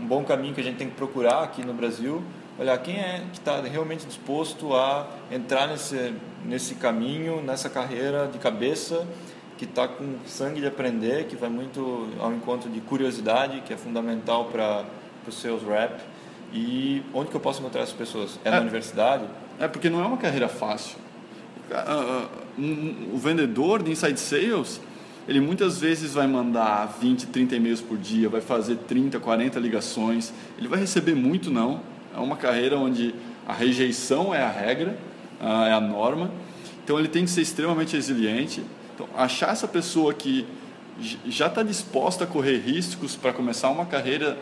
um 0.00 0.06
bom 0.06 0.24
caminho 0.24 0.54
que 0.54 0.60
a 0.60 0.64
gente 0.64 0.76
tem 0.76 0.88
que 0.88 0.94
procurar 0.94 1.42
aqui 1.42 1.64
no 1.64 1.74
Brasil, 1.74 2.22
olhar 2.58 2.76
quem 2.78 2.96
é 2.96 3.22
que 3.32 3.38
está 3.38 3.60
realmente 3.60 4.06
disposto 4.06 4.74
a 4.74 5.06
entrar 5.30 5.68
nesse, 5.68 6.14
nesse 6.44 6.74
caminho, 6.74 7.42
nessa 7.42 7.68
carreira 7.68 8.26
de 8.26 8.38
cabeça, 8.38 9.06
que 9.58 9.64
está 9.64 9.86
com 9.86 10.14
sangue 10.26 10.60
de 10.60 10.66
aprender, 10.66 11.26
que 11.26 11.36
vai 11.36 11.50
muito 11.50 12.08
ao 12.18 12.32
encontro 12.32 12.70
de 12.70 12.80
curiosidade, 12.80 13.60
que 13.60 13.72
é 13.72 13.76
fundamental 13.76 14.46
para 14.46 14.84
os 15.26 15.40
seus 15.40 15.62
rap. 15.62 16.00
E 16.52 17.02
onde 17.12 17.30
que 17.30 17.36
eu 17.36 17.40
posso 17.40 17.60
encontrar 17.60 17.82
essas 17.82 17.94
pessoas? 17.94 18.38
É, 18.44 18.48
é 18.48 18.52
na 18.52 18.60
universidade? 18.60 19.24
É, 19.58 19.68
porque 19.68 19.90
não 19.90 20.00
é 20.02 20.06
uma 20.06 20.16
carreira 20.16 20.48
fácil. 20.48 20.96
O 23.12 23.18
vendedor 23.18 23.82
de 23.82 23.90
inside 23.90 24.18
sales, 24.18 24.80
ele 25.28 25.40
muitas 25.40 25.78
vezes 25.78 26.14
vai 26.14 26.26
mandar 26.26 26.86
20, 27.00 27.26
30 27.26 27.56
e-mails 27.56 27.80
por 27.80 27.98
dia, 27.98 28.28
vai 28.28 28.40
fazer 28.40 28.76
30, 28.76 29.20
40 29.20 29.60
ligações, 29.60 30.32
ele 30.56 30.68
vai 30.68 30.78
receber 30.78 31.14
muito 31.14 31.50
não. 31.50 31.80
É 32.16 32.18
uma 32.18 32.36
carreira 32.36 32.78
onde 32.78 33.14
a 33.46 33.52
rejeição 33.52 34.34
é 34.34 34.42
a 34.42 34.50
regra, 34.50 34.96
é 35.40 35.72
a 35.72 35.80
norma. 35.80 36.30
Então 36.82 36.98
ele 36.98 37.08
tem 37.08 37.24
que 37.24 37.30
ser 37.30 37.42
extremamente 37.42 37.94
resiliente. 37.94 38.62
Então, 38.94 39.06
achar 39.14 39.52
essa 39.52 39.68
pessoa 39.68 40.14
que 40.14 40.46
já 41.26 41.46
está 41.46 41.62
disposta 41.62 42.24
a 42.24 42.26
correr 42.26 42.58
riscos 42.58 43.14
para 43.14 43.32
começar 43.32 43.68
uma 43.70 43.86
carreira 43.86 44.38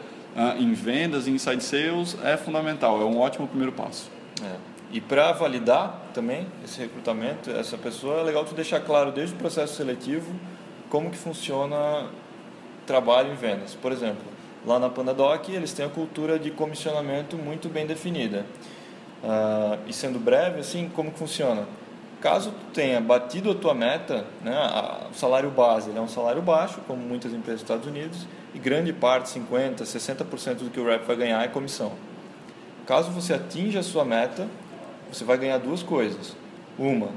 em 0.58 0.72
vendas, 0.74 1.26
em 1.26 1.32
inside 1.32 1.62
sales, 1.62 2.16
é 2.22 2.36
fundamental, 2.36 3.00
é 3.00 3.04
um 3.04 3.18
ótimo 3.18 3.46
primeiro 3.46 3.72
passo. 3.72 4.10
É. 4.44 4.56
E 4.92 5.00
para 5.00 5.32
validar 5.32 6.10
também 6.14 6.46
esse 6.64 6.78
recrutamento, 6.80 7.50
essa 7.50 7.76
pessoa, 7.76 8.20
é 8.20 8.22
legal 8.22 8.44
tu 8.44 8.54
deixar 8.54 8.80
claro 8.80 9.10
desde 9.10 9.34
o 9.34 9.38
processo 9.38 9.74
seletivo 9.74 10.32
como 10.88 11.10
que 11.10 11.16
funciona 11.16 12.06
trabalho 12.86 13.32
em 13.32 13.34
vendas. 13.34 13.74
Por 13.74 13.90
exemplo, 13.90 14.22
lá 14.64 14.78
na 14.78 14.88
Pandadoc 14.88 15.48
eles 15.48 15.72
têm 15.72 15.86
a 15.86 15.88
cultura 15.88 16.38
de 16.38 16.50
comissionamento 16.50 17.36
muito 17.36 17.68
bem 17.68 17.86
definida. 17.86 18.46
Uh, 19.22 19.78
e 19.88 19.92
sendo 19.92 20.18
breve, 20.18 20.60
assim, 20.60 20.88
como 20.94 21.10
que 21.10 21.18
funciona? 21.18 21.66
Caso 22.20 22.50
tu 22.50 22.72
tenha 22.72 23.00
batido 23.00 23.50
a 23.50 23.54
tua 23.54 23.74
meta, 23.74 24.24
né, 24.42 24.54
a, 24.54 25.06
o 25.10 25.14
salário 25.14 25.50
base 25.50 25.90
é 25.94 26.00
um 26.00 26.08
salário 26.08 26.40
baixo, 26.40 26.80
como 26.86 27.00
muitas 27.00 27.32
empresas 27.32 27.60
dos 27.60 27.70
Estados 27.70 27.86
Unidos, 27.86 28.26
e 28.54 28.58
grande 28.58 28.92
parte, 28.92 29.28
50%, 29.38 29.82
60% 29.82 30.54
do 30.56 30.70
que 30.70 30.80
o 30.80 30.86
rep 30.86 31.04
vai 31.06 31.16
ganhar 31.16 31.44
é 31.44 31.48
comissão. 31.48 31.92
Caso 32.86 33.10
você 33.10 33.34
atinja 33.34 33.80
a 33.80 33.82
sua 33.82 34.04
meta, 34.04 34.48
você 35.12 35.24
vai 35.24 35.36
ganhar 35.36 35.58
duas 35.58 35.82
coisas. 35.82 36.34
Uma, 36.78 37.08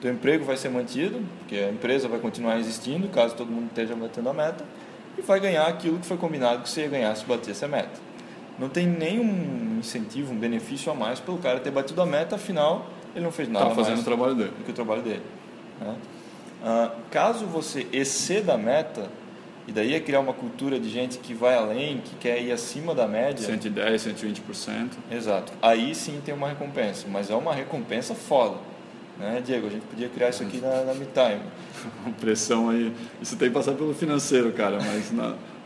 teu 0.00 0.12
emprego 0.12 0.44
vai 0.44 0.56
ser 0.56 0.68
mantido, 0.68 1.20
porque 1.38 1.56
a 1.56 1.70
empresa 1.70 2.06
vai 2.06 2.20
continuar 2.20 2.58
existindo, 2.58 3.08
caso 3.08 3.34
todo 3.34 3.50
mundo 3.50 3.68
esteja 3.68 3.96
batendo 3.96 4.28
a 4.28 4.34
meta, 4.34 4.64
e 5.18 5.22
vai 5.22 5.40
ganhar 5.40 5.66
aquilo 5.66 5.98
que 5.98 6.06
foi 6.06 6.16
combinado 6.16 6.62
que 6.62 6.68
você 6.68 6.82
ia 6.82 6.88
ganhar 6.88 7.14
se 7.16 7.24
batesse 7.24 7.64
a 7.64 7.68
meta. 7.68 8.00
Não 8.58 8.68
tem 8.68 8.86
nenhum 8.86 9.78
incentivo, 9.80 10.32
um 10.32 10.38
benefício 10.38 10.92
a 10.92 10.94
mais 10.94 11.18
pelo 11.18 11.38
cara 11.38 11.58
ter 11.58 11.70
batido 11.70 12.00
a 12.02 12.06
meta, 12.06 12.36
afinal, 12.36 12.86
ele 13.14 13.24
não 13.24 13.32
fez 13.32 13.48
nada 13.48 13.66
tá 13.66 13.74
fazendo 13.74 14.00
o 14.00 14.04
trabalho 14.04 14.34
dele. 14.34 14.52
do 14.58 14.64
que 14.64 14.70
o 14.70 14.74
trabalho 14.74 15.02
dele. 15.02 15.22
Né? 15.80 15.96
Ah, 16.62 16.92
caso 17.10 17.46
você 17.46 17.86
exceda 17.92 18.54
a 18.54 18.58
meta, 18.58 19.10
e 19.66 19.72
daí 19.72 19.94
é 19.94 20.00
criar 20.00 20.20
uma 20.20 20.32
cultura 20.32 20.78
de 20.78 20.90
gente 20.90 21.18
que 21.18 21.32
vai 21.32 21.54
além, 21.54 21.98
que 21.98 22.14
quer 22.16 22.42
ir 22.42 22.52
acima 22.52 22.94
da 22.94 23.06
média. 23.06 23.46
110, 23.46 24.06
120%. 24.06 24.90
Exato. 25.10 25.52
Aí 25.62 25.94
sim 25.94 26.20
tem 26.24 26.34
uma 26.34 26.48
recompensa, 26.48 27.06
mas 27.08 27.30
é 27.30 27.34
uma 27.34 27.54
recompensa 27.54 28.14
foda. 28.14 28.56
Né, 29.18 29.42
Diego? 29.44 29.68
A 29.68 29.70
gente 29.70 29.86
podia 29.86 30.08
criar 30.08 30.30
isso 30.30 30.42
aqui 30.42 30.58
na, 30.58 30.82
na 30.82 30.94
MeTime. 30.94 31.40
Pressão 32.20 32.68
aí. 32.68 32.92
Isso 33.22 33.36
tem 33.36 33.48
que 33.48 33.54
passar 33.54 33.72
pelo 33.72 33.94
financeiro, 33.94 34.52
cara, 34.52 34.78
mas 34.80 35.12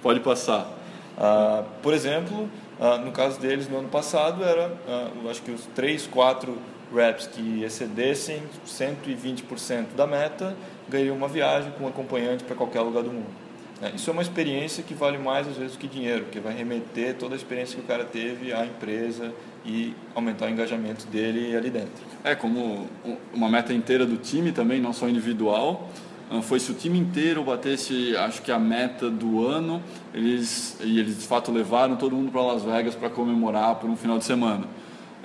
pode 0.03 0.21
passar. 0.21 0.71
Ah, 1.17 1.65
por 1.83 1.93
exemplo, 1.93 2.49
ah, 2.79 2.99
no 2.99 3.11
caso 3.11 3.41
deles 3.41 3.69
no 3.69 3.79
ano 3.79 3.89
passado, 3.89 4.45
era 4.45 4.73
ah, 4.87 5.11
acho 5.31 5.43
que 5.43 5.51
os 5.51 5.67
3, 5.75 6.07
4 6.07 6.57
reps 6.95 7.27
que 7.27 7.63
excedessem 7.63 8.43
120% 8.67 9.95
da 9.97 10.07
meta 10.07 10.57
ganhariam 10.89 11.17
uma 11.17 11.29
viagem 11.29 11.73
com 11.73 11.85
um 11.85 11.89
acompanhante 11.89 12.45
para 12.45 12.57
qualquer 12.57 12.81
lugar 12.81 13.03
do 13.03 13.11
mundo. 13.11 13.49
É, 13.81 13.91
isso 13.95 14.11
é 14.11 14.13
uma 14.13 14.23
experiência 14.23 14.83
que 14.83 14.93
vale 14.93 15.19
mais 15.19 15.47
às 15.47 15.57
vezes 15.57 15.73
do 15.73 15.79
que 15.79 15.87
dinheiro, 15.87 16.25
que 16.33 16.41
vai 16.41 16.53
remeter 16.53 17.15
toda 17.15 17.35
a 17.35 17.37
experiência 17.37 17.77
que 17.77 17.83
o 17.83 17.87
cara 17.87 18.05
teve 18.05 18.53
à 18.53 18.67
empresa 18.67 19.33
e 19.65 19.95
aumentar 20.15 20.47
o 20.47 20.49
engajamento 20.49 21.07
dele 21.07 21.57
ali 21.57 21.71
dentro. 21.71 22.05
É 22.25 22.35
como 22.35 22.89
uma 23.33 23.49
meta 23.49 23.73
inteira 23.73 24.05
do 24.05 24.17
time 24.17 24.51
também, 24.51 24.81
não 24.81 24.93
só 24.93 25.09
individual. 25.09 25.89
Ah, 26.31 26.43
foi 26.43 26.59
se 26.59 26.73
o 26.73 26.75
time 26.75 26.99
inteiro 26.99 27.45
batesse, 27.45 28.17
acho 28.17 28.43
que 28.43 28.51
a 28.51 28.59
meta 28.59 29.09
do 29.09 29.47
ano, 29.47 29.83
eles 30.13 30.77
e 30.83 30.99
eles 30.99 31.19
de 31.19 31.27
fato 31.27 31.53
levaram 31.53 31.97
todo 31.97 32.17
mundo 32.17 32.33
para 32.33 32.43
Las 32.43 32.65
Vegas 32.65 32.95
para 32.97 33.09
comemorar 33.09 33.77
por 33.77 33.89
um 33.89 33.97
final 33.97 34.19
de 34.19 34.25
semana. 34.25 34.67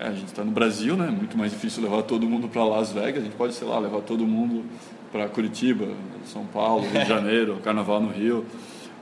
É, 0.04 0.08
a 0.08 0.12
gente 0.12 0.26
está 0.26 0.44
no 0.44 0.52
Brasil, 0.52 0.98
né? 0.98 1.08
Muito 1.08 1.38
mais 1.38 1.54
difícil 1.54 1.82
levar 1.82 2.02
todo 2.04 2.28
mundo 2.28 2.50
para 2.50 2.62
Las 2.66 2.92
Vegas. 2.92 3.22
A 3.22 3.24
gente 3.24 3.38
pode, 3.38 3.54
sei 3.54 3.66
lá, 3.66 3.80
levar 3.80 4.02
todo 4.02 4.28
mundo 4.28 4.66
para 5.14 5.30
Curitiba, 5.30 5.88
São 6.26 6.46
Paulo, 6.46 6.86
Rio 6.86 7.04
de 7.04 7.08
Janeiro, 7.08 7.60
Carnaval 7.64 8.02
no 8.02 8.10
Rio, 8.10 8.46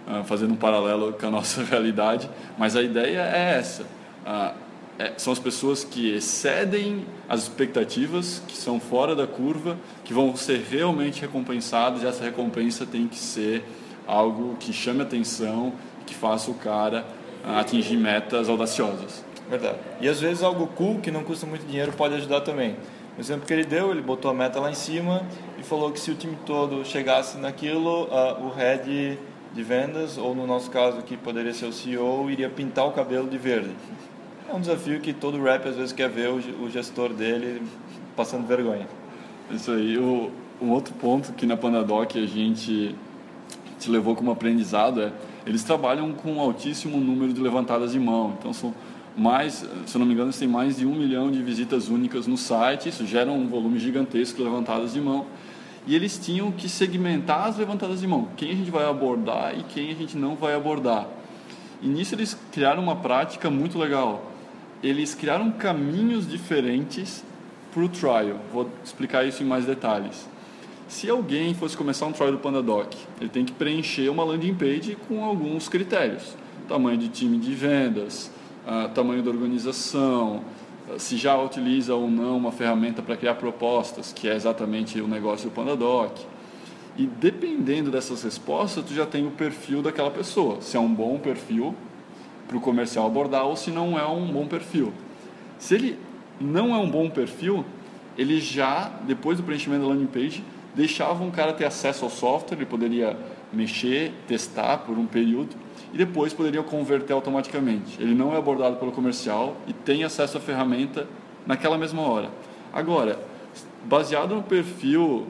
uh, 0.08 0.24
fazendo 0.24 0.54
um 0.54 0.56
paralelo 0.56 1.14
com 1.14 1.26
a 1.26 1.32
nossa 1.32 1.64
realidade. 1.66 2.30
Mas 2.56 2.76
a 2.76 2.84
ideia 2.84 3.20
é 3.22 3.56
essa. 3.58 3.82
Uh, 3.82 4.54
é, 5.00 5.14
são 5.18 5.34
as 5.34 5.40
pessoas 5.40 5.84
que 5.84 6.14
excedem 6.14 7.04
as 7.28 7.42
expectativas, 7.44 8.44
que 8.48 8.56
são 8.56 8.80
fora 8.80 9.16
da 9.16 9.26
curva, 9.26 9.78
que 10.04 10.14
vão 10.14 10.36
ser 10.36 10.64
realmente 10.70 11.20
recompensadas 11.22 12.04
e 12.04 12.06
essa 12.06 12.24
recompensa 12.24 12.86
tem 12.86 13.08
que 13.08 13.18
ser 13.18 13.66
algo 14.06 14.56
que 14.60 14.72
chame 14.72 15.02
atenção, 15.02 15.74
que 16.06 16.14
faça 16.14 16.52
o 16.52 16.54
cara 16.54 17.08
uh, 17.44 17.58
atingir 17.58 17.98
metas 17.98 18.48
audaciosas. 18.48 19.31
Verdade. 19.52 19.80
E 20.00 20.08
às 20.08 20.22
vezes 20.22 20.42
algo 20.42 20.66
cool 20.68 21.02
que 21.02 21.12
não 21.12 21.26
custa 21.26 21.46
muito 21.46 21.66
dinheiro 21.68 21.92
pode 21.92 22.16
ajudar 22.16 22.40
também. 22.40 22.78
O 23.18 23.20
exemplo 23.20 23.46
que 23.46 23.52
ele 23.52 23.66
deu, 23.66 23.92
ele 23.92 24.02
botou 24.02 24.32
a 24.32 24.34
meta 24.34 24.62
lá 24.62 24.72
em 24.72 24.76
cima 24.76 25.24
e 25.60 25.64
falou 25.64 25.92
que 25.92 26.00
se 26.00 26.10
o 26.10 26.16
time 26.16 26.38
todo 26.46 26.86
chegasse 26.86 27.38
naquilo, 27.38 28.06
uh, 28.06 28.46
o 28.46 28.50
head 28.56 29.20
de 29.54 29.62
vendas, 29.62 30.18
ou 30.18 30.34
no 30.34 30.48
nosso 30.48 30.72
caso 30.72 31.00
aqui 31.00 31.18
poderia 31.18 31.54
ser 31.54 31.66
o 31.66 31.74
CEO, 31.74 32.32
iria 32.32 32.48
pintar 32.48 32.88
o 32.88 32.94
cabelo 32.94 33.30
de 33.30 33.38
verde. 33.38 33.72
É 34.50 34.54
um 34.54 34.62
desafio 34.62 35.02
que 35.02 35.12
todo 35.12 35.44
rap 35.44 35.68
às 35.68 35.76
vezes 35.76 35.92
quer 35.92 36.08
ver 36.08 36.30
o, 36.30 36.70
gestor 36.70 37.10
dele 37.10 37.62
passando 38.16 38.48
vergonha. 38.48 38.88
Isso 39.52 39.70
aí. 39.72 39.98
O, 39.98 40.32
um 40.62 40.70
outro 40.70 40.94
ponto 40.94 41.34
que 41.34 41.46
na 41.46 41.58
Pandadoc 41.58 42.16
a 42.16 42.26
gente 42.26 42.96
te 43.78 43.90
levou 43.90 44.16
como 44.16 44.32
aprendizado 44.32 45.02
é 45.02 45.12
eles 45.46 45.64
trabalham 45.64 46.14
com 46.14 46.34
um 46.34 46.40
altíssimo 46.40 47.00
número 47.00 47.34
de 47.34 47.42
levantadas 47.42 47.92
de 47.92 48.00
mão. 48.00 48.36
Então 48.40 48.54
são 48.54 48.74
mais, 49.16 49.66
se 49.86 49.98
não 49.98 50.06
me 50.06 50.14
engano, 50.14 50.32
tem 50.32 50.48
mais 50.48 50.78
de 50.78 50.86
um 50.86 50.96
milhão 50.96 51.30
de 51.30 51.42
visitas 51.42 51.90
únicas 51.90 52.28
no 52.28 52.38
site, 52.38 52.90
isso 52.90 53.06
gera 53.06 53.32
um 53.32 53.48
volume 53.48 53.78
gigantesco 53.78 54.38
de 54.38 54.44
levantadas 54.44 54.94
de 54.94 55.02
mão. 55.02 55.26
E 55.86 55.96
eles 55.96 56.18
tinham 56.18 56.52
que 56.52 56.70
segmentar 56.70 57.48
as 57.48 57.58
levantadas 57.58 58.02
de 58.02 58.08
mão, 58.08 58.30
quem 58.38 58.52
a 58.52 58.56
gente 58.56 58.72
vai 58.72 58.86
abordar 58.86 59.58
e 59.58 59.64
quem 59.64 59.92
a 59.92 59.96
gente 59.96 60.16
não 60.16 60.36
vai 60.36 60.56
abordar. 60.56 61.08
E 61.82 61.88
nisso 61.88 62.14
eles 62.14 62.38
criaram 62.52 62.84
uma 62.84 62.96
prática 62.96 63.50
muito 63.50 63.78
legal. 63.78 64.32
Eles 64.84 65.16
criaram 65.16 65.52
caminhos 65.52 66.28
diferentes 66.28 67.24
para 67.74 67.84
o 67.84 67.90
trial. 67.90 68.40
Vou 68.54 68.70
explicar 68.84 69.26
isso 69.26 69.42
em 69.42 69.46
mais 69.46 69.66
detalhes. 69.66 70.28
Se 70.88 71.10
alguém 71.10 71.54
fosse 71.54 71.76
começar 71.76 72.06
um 72.06 72.12
trial 72.12 72.34
do 72.34 72.38
PandaDoc, 72.38 72.96
ele 73.20 73.30
tem 73.30 73.46
que 73.46 73.54
preencher 73.54 74.10
uma 74.10 74.24
landing 74.24 74.54
page 74.54 74.98
com 75.08 75.24
alguns 75.24 75.68
critérios. 75.70 76.36
Tamanho 76.68 76.98
de 76.98 77.08
time 77.08 77.38
de 77.38 77.54
vendas, 77.54 78.30
tamanho 78.94 79.24
da 79.24 79.30
organização, 79.30 80.44
uh, 80.90 81.00
se 81.00 81.18
já 81.18 81.38
utiliza 81.38 81.96
ou 81.96 82.10
não 82.10 82.38
uma 82.38 82.52
ferramenta 82.52 83.02
para 83.02 83.18
criar 83.18 83.36
propostas, 83.36 84.14
que 84.14 84.28
é 84.28 84.36
exatamente 84.36 85.00
o 85.02 85.08
negócio 85.08 85.50
do 85.50 85.54
PandaDoc. 85.54 86.20
E 86.98 87.06
dependendo 87.06 87.90
dessas 87.90 88.24
respostas, 88.24 88.84
tu 88.84 88.94
já 88.94 89.06
tem 89.06 89.26
o 89.26 89.32
perfil 89.32 89.82
daquela 89.82 90.12
pessoa, 90.12 90.62
se 90.62 90.76
é 90.76 90.80
um 90.80 90.94
bom 90.94 91.18
perfil 91.18 91.74
para 92.48 92.58
o 92.58 92.62
comercial 92.62 93.08
abordar 93.08 93.46
ou 93.46 93.56
se 93.56 93.72
não 93.72 93.98
é 93.98 94.06
um 94.06 94.28
bom 94.28 94.46
perfil. 94.46 94.94
Se 95.58 95.76
ele 95.76 95.98
não 96.40 96.76
é 96.76 96.78
um 96.78 96.90
bom 96.90 97.10
perfil, 97.10 97.64
ele 98.18 98.42
já, 98.42 98.92
depois 99.08 99.38
do 99.38 99.44
preenchimento 99.44 99.84
da 99.84 99.90
landing 99.90 100.08
page, 100.08 100.44
deixava 100.76 101.24
um 101.24 101.32
cara 101.32 101.54
ter 101.54 101.66
acesso 101.66 102.04
ao 102.04 102.12
software, 102.12 102.58
ele 102.58 102.66
poderia 102.66 103.18
mexer, 103.54 104.12
testar 104.28 104.80
por 104.80 104.98
um 104.98 105.06
período 105.06 105.56
e 105.94 105.98
depois 105.98 106.34
poderia 106.34 106.64
converter 106.64 107.14
automaticamente. 107.14 108.02
Ele 108.02 108.14
não 108.14 108.34
é 108.34 108.38
abordado 108.38 108.78
pelo 108.78 108.92
comercial 108.92 109.56
e 109.68 109.74
tem 109.74 110.04
acesso 110.04 110.38
à 110.38 110.42
ferramenta 110.42 111.08
naquela 111.46 111.78
mesma 111.78 112.02
hora. 112.02 112.30
Agora, 112.72 113.20
baseado 113.86 114.36
no 114.36 114.44
perfil, 114.44 115.28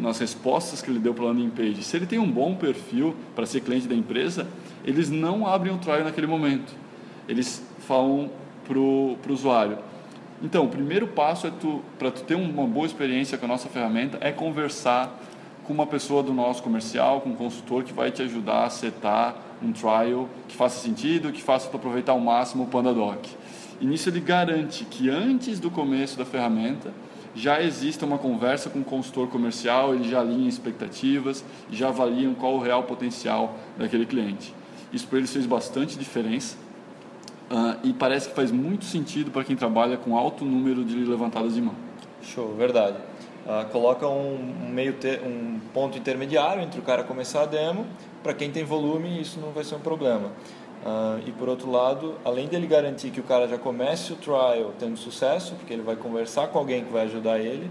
nas 0.00 0.18
respostas 0.18 0.80
que 0.80 0.90
ele 0.90 0.98
deu 0.98 1.14
para 1.14 1.24
a 1.24 1.28
landing 1.28 1.50
page, 1.50 1.82
se 1.82 1.96
ele 1.96 2.06
tem 2.06 2.18
um 2.18 2.30
bom 2.30 2.54
perfil 2.54 3.14
para 3.34 3.46
ser 3.46 3.60
cliente 3.60 3.88
da 3.88 3.94
empresa, 3.94 4.46
eles 4.84 5.10
não 5.10 5.46
abrem 5.46 5.74
o 5.74 5.78
trial 5.78 6.04
naquele 6.04 6.26
momento. 6.26 6.72
Eles 7.28 7.64
falam 7.80 8.30
para 8.66 8.78
o 8.78 9.16
usuário. 9.28 9.78
Então, 10.42 10.64
o 10.64 10.68
primeiro 10.68 11.06
passo 11.06 11.46
é 11.46 11.52
para 11.98 12.10
tu 12.10 12.22
ter 12.22 12.34
uma 12.34 12.66
boa 12.66 12.86
experiência 12.86 13.38
com 13.38 13.46
a 13.46 13.48
nossa 13.48 13.68
ferramenta 13.68 14.18
é 14.20 14.30
conversar 14.30 15.18
com 15.64 15.72
uma 15.72 15.86
pessoa 15.86 16.22
do 16.22 16.32
nosso 16.32 16.62
comercial, 16.62 17.20
com 17.20 17.30
um 17.30 17.34
consultor 17.34 17.82
que 17.82 17.92
vai 17.92 18.10
te 18.10 18.22
ajudar 18.22 18.64
a 18.64 18.70
setar 18.70 19.36
um 19.62 19.72
trial 19.72 20.28
que 20.46 20.54
faça 20.54 20.80
sentido, 20.80 21.32
que 21.32 21.42
faça 21.42 21.68
tu 21.68 21.76
aproveitar 21.76 22.12
ao 22.12 22.20
máximo 22.20 22.64
o 22.64 22.66
PandaDoc. 22.66 23.28
E 23.80 23.86
nisso 23.86 24.08
ele 24.08 24.20
garante 24.20 24.84
que 24.84 25.08
antes 25.08 25.58
do 25.58 25.70
começo 25.70 26.16
da 26.18 26.24
ferramenta 26.24 26.92
já 27.34 27.60
exista 27.60 28.06
uma 28.06 28.18
conversa 28.18 28.70
com 28.70 28.80
o 28.80 28.84
consultor 28.84 29.28
comercial, 29.28 29.94
ele 29.94 30.08
já 30.08 30.20
alinha 30.20 30.48
expectativas, 30.48 31.44
já 31.70 31.88
avaliam 31.88 32.34
qual 32.34 32.54
o 32.54 32.60
real 32.60 32.84
potencial 32.84 33.56
daquele 33.76 34.06
cliente. 34.06 34.54
Isso 34.92 35.06
para 35.08 35.18
eles 35.18 35.32
fez 35.32 35.44
bastante 35.44 35.98
diferença 35.98 36.56
uh, 37.50 37.76
e 37.82 37.92
parece 37.92 38.28
que 38.28 38.36
faz 38.36 38.52
muito 38.52 38.84
sentido 38.84 39.30
para 39.30 39.42
quem 39.42 39.56
trabalha 39.56 39.96
com 39.96 40.16
alto 40.16 40.44
número 40.44 40.84
de 40.84 40.94
levantadas 40.96 41.54
de 41.54 41.60
mão. 41.60 41.74
Show, 42.22 42.54
verdade. 42.54 42.96
Uh, 43.44 43.68
coloca 43.70 44.08
um, 44.08 44.36
um 44.66 44.68
meio 44.70 44.96
um 45.22 45.60
ponto 45.74 45.98
intermediário 45.98 46.62
entre 46.62 46.80
o 46.80 46.82
cara 46.82 47.04
começar 47.04 47.42
a 47.42 47.46
demo, 47.46 47.86
para 48.22 48.32
quem 48.32 48.50
tem 48.50 48.64
volume 48.64 49.20
isso 49.20 49.38
não 49.38 49.50
vai 49.50 49.62
ser 49.64 49.74
um 49.74 49.80
problema. 49.80 50.30
Uh, 50.84 51.20
e 51.26 51.32
por 51.32 51.48
outro 51.48 51.70
lado, 51.70 52.14
além 52.24 52.46
dele 52.48 52.66
garantir 52.66 53.10
que 53.10 53.20
o 53.20 53.22
cara 53.22 53.46
já 53.46 53.58
comece 53.58 54.12
o 54.12 54.16
trial 54.16 54.72
tendo 54.78 54.96
sucesso, 54.96 55.54
porque 55.56 55.72
ele 55.72 55.82
vai 55.82 55.96
conversar 55.96 56.48
com 56.48 56.58
alguém 56.58 56.84
que 56.84 56.92
vai 56.92 57.04
ajudar 57.04 57.38
ele, 57.38 57.70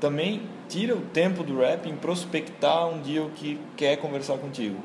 também 0.00 0.42
tira 0.68 0.94
o 0.94 1.00
tempo 1.00 1.42
do 1.44 1.58
rap 1.58 1.88
em 1.88 1.96
prospectar 1.96 2.88
um 2.88 3.00
dia 3.00 3.22
o 3.22 3.30
que 3.30 3.58
quer 3.76 3.96
conversar 3.96 4.38
contigo. 4.38 4.76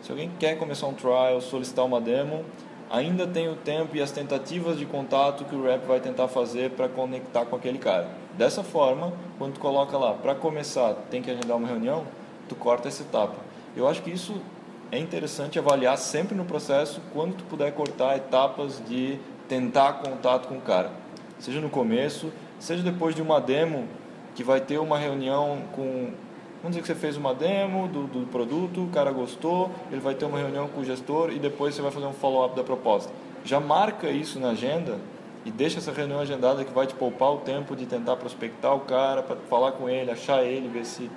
Se 0.00 0.10
alguém 0.10 0.30
quer 0.38 0.56
começar 0.58 0.86
um 0.86 0.94
trial, 0.94 1.40
solicitar 1.40 1.84
uma 1.84 2.00
demo, 2.00 2.44
ainda 2.92 3.26
tem 3.26 3.48
o 3.48 3.56
tempo 3.56 3.96
e 3.96 4.02
as 4.02 4.10
tentativas 4.10 4.78
de 4.78 4.84
contato 4.84 5.46
que 5.46 5.56
o 5.56 5.64
rep 5.64 5.86
vai 5.86 5.98
tentar 5.98 6.28
fazer 6.28 6.72
para 6.72 6.90
conectar 6.90 7.46
com 7.46 7.56
aquele 7.56 7.78
cara. 7.78 8.06
Dessa 8.36 8.62
forma, 8.62 9.14
quando 9.38 9.54
tu 9.54 9.60
coloca 9.60 9.96
lá, 9.96 10.12
para 10.12 10.34
começar, 10.34 10.92
tem 11.10 11.22
que 11.22 11.30
agendar 11.30 11.56
uma 11.56 11.66
reunião, 11.66 12.04
tu 12.50 12.54
corta 12.54 12.88
essa 12.88 13.02
etapa. 13.02 13.36
Eu 13.74 13.88
acho 13.88 14.02
que 14.02 14.10
isso 14.10 14.36
é 14.90 14.98
interessante 14.98 15.58
avaliar 15.58 15.96
sempre 15.96 16.36
no 16.36 16.44
processo 16.44 17.00
quando 17.14 17.36
tu 17.36 17.44
puder 17.44 17.72
cortar 17.72 18.14
etapas 18.14 18.82
de 18.86 19.18
tentar 19.48 19.94
contato 19.94 20.46
com 20.46 20.56
o 20.56 20.60
cara. 20.60 20.90
Seja 21.38 21.62
no 21.62 21.70
começo, 21.70 22.30
seja 22.60 22.82
depois 22.82 23.14
de 23.14 23.22
uma 23.22 23.40
demo 23.40 23.88
que 24.34 24.44
vai 24.44 24.60
ter 24.60 24.78
uma 24.78 24.98
reunião 24.98 25.62
com 25.74 26.10
Vamos 26.62 26.76
dizer 26.76 26.82
que 26.82 26.86
você 26.86 26.94
fez 26.94 27.16
uma 27.16 27.34
demo 27.34 27.88
do, 27.88 28.06
do 28.06 28.26
produto, 28.28 28.84
o 28.84 28.88
cara 28.88 29.10
gostou, 29.10 29.68
ele 29.90 30.00
vai 30.00 30.14
ter 30.14 30.24
uma 30.24 30.38
reunião 30.38 30.68
com 30.68 30.80
o 30.80 30.84
gestor 30.84 31.32
e 31.32 31.38
depois 31.40 31.74
você 31.74 31.82
vai 31.82 31.90
fazer 31.90 32.06
um 32.06 32.12
follow-up 32.12 32.54
da 32.54 32.62
proposta. 32.62 33.12
Já 33.44 33.58
marca 33.58 34.08
isso 34.08 34.38
na 34.38 34.50
agenda 34.50 35.00
e 35.44 35.50
deixa 35.50 35.78
essa 35.78 35.90
reunião 35.90 36.20
agendada 36.20 36.64
que 36.64 36.72
vai 36.72 36.86
te 36.86 36.94
poupar 36.94 37.32
o 37.32 37.38
tempo 37.38 37.74
de 37.74 37.84
tentar 37.84 38.14
prospectar 38.14 38.76
o 38.76 38.80
cara, 38.80 39.24
para 39.24 39.34
falar 39.50 39.72
com 39.72 39.88
ele, 39.88 40.12
achar 40.12 40.44
ele, 40.44 40.68
ver 40.68 40.86
se 40.86 41.10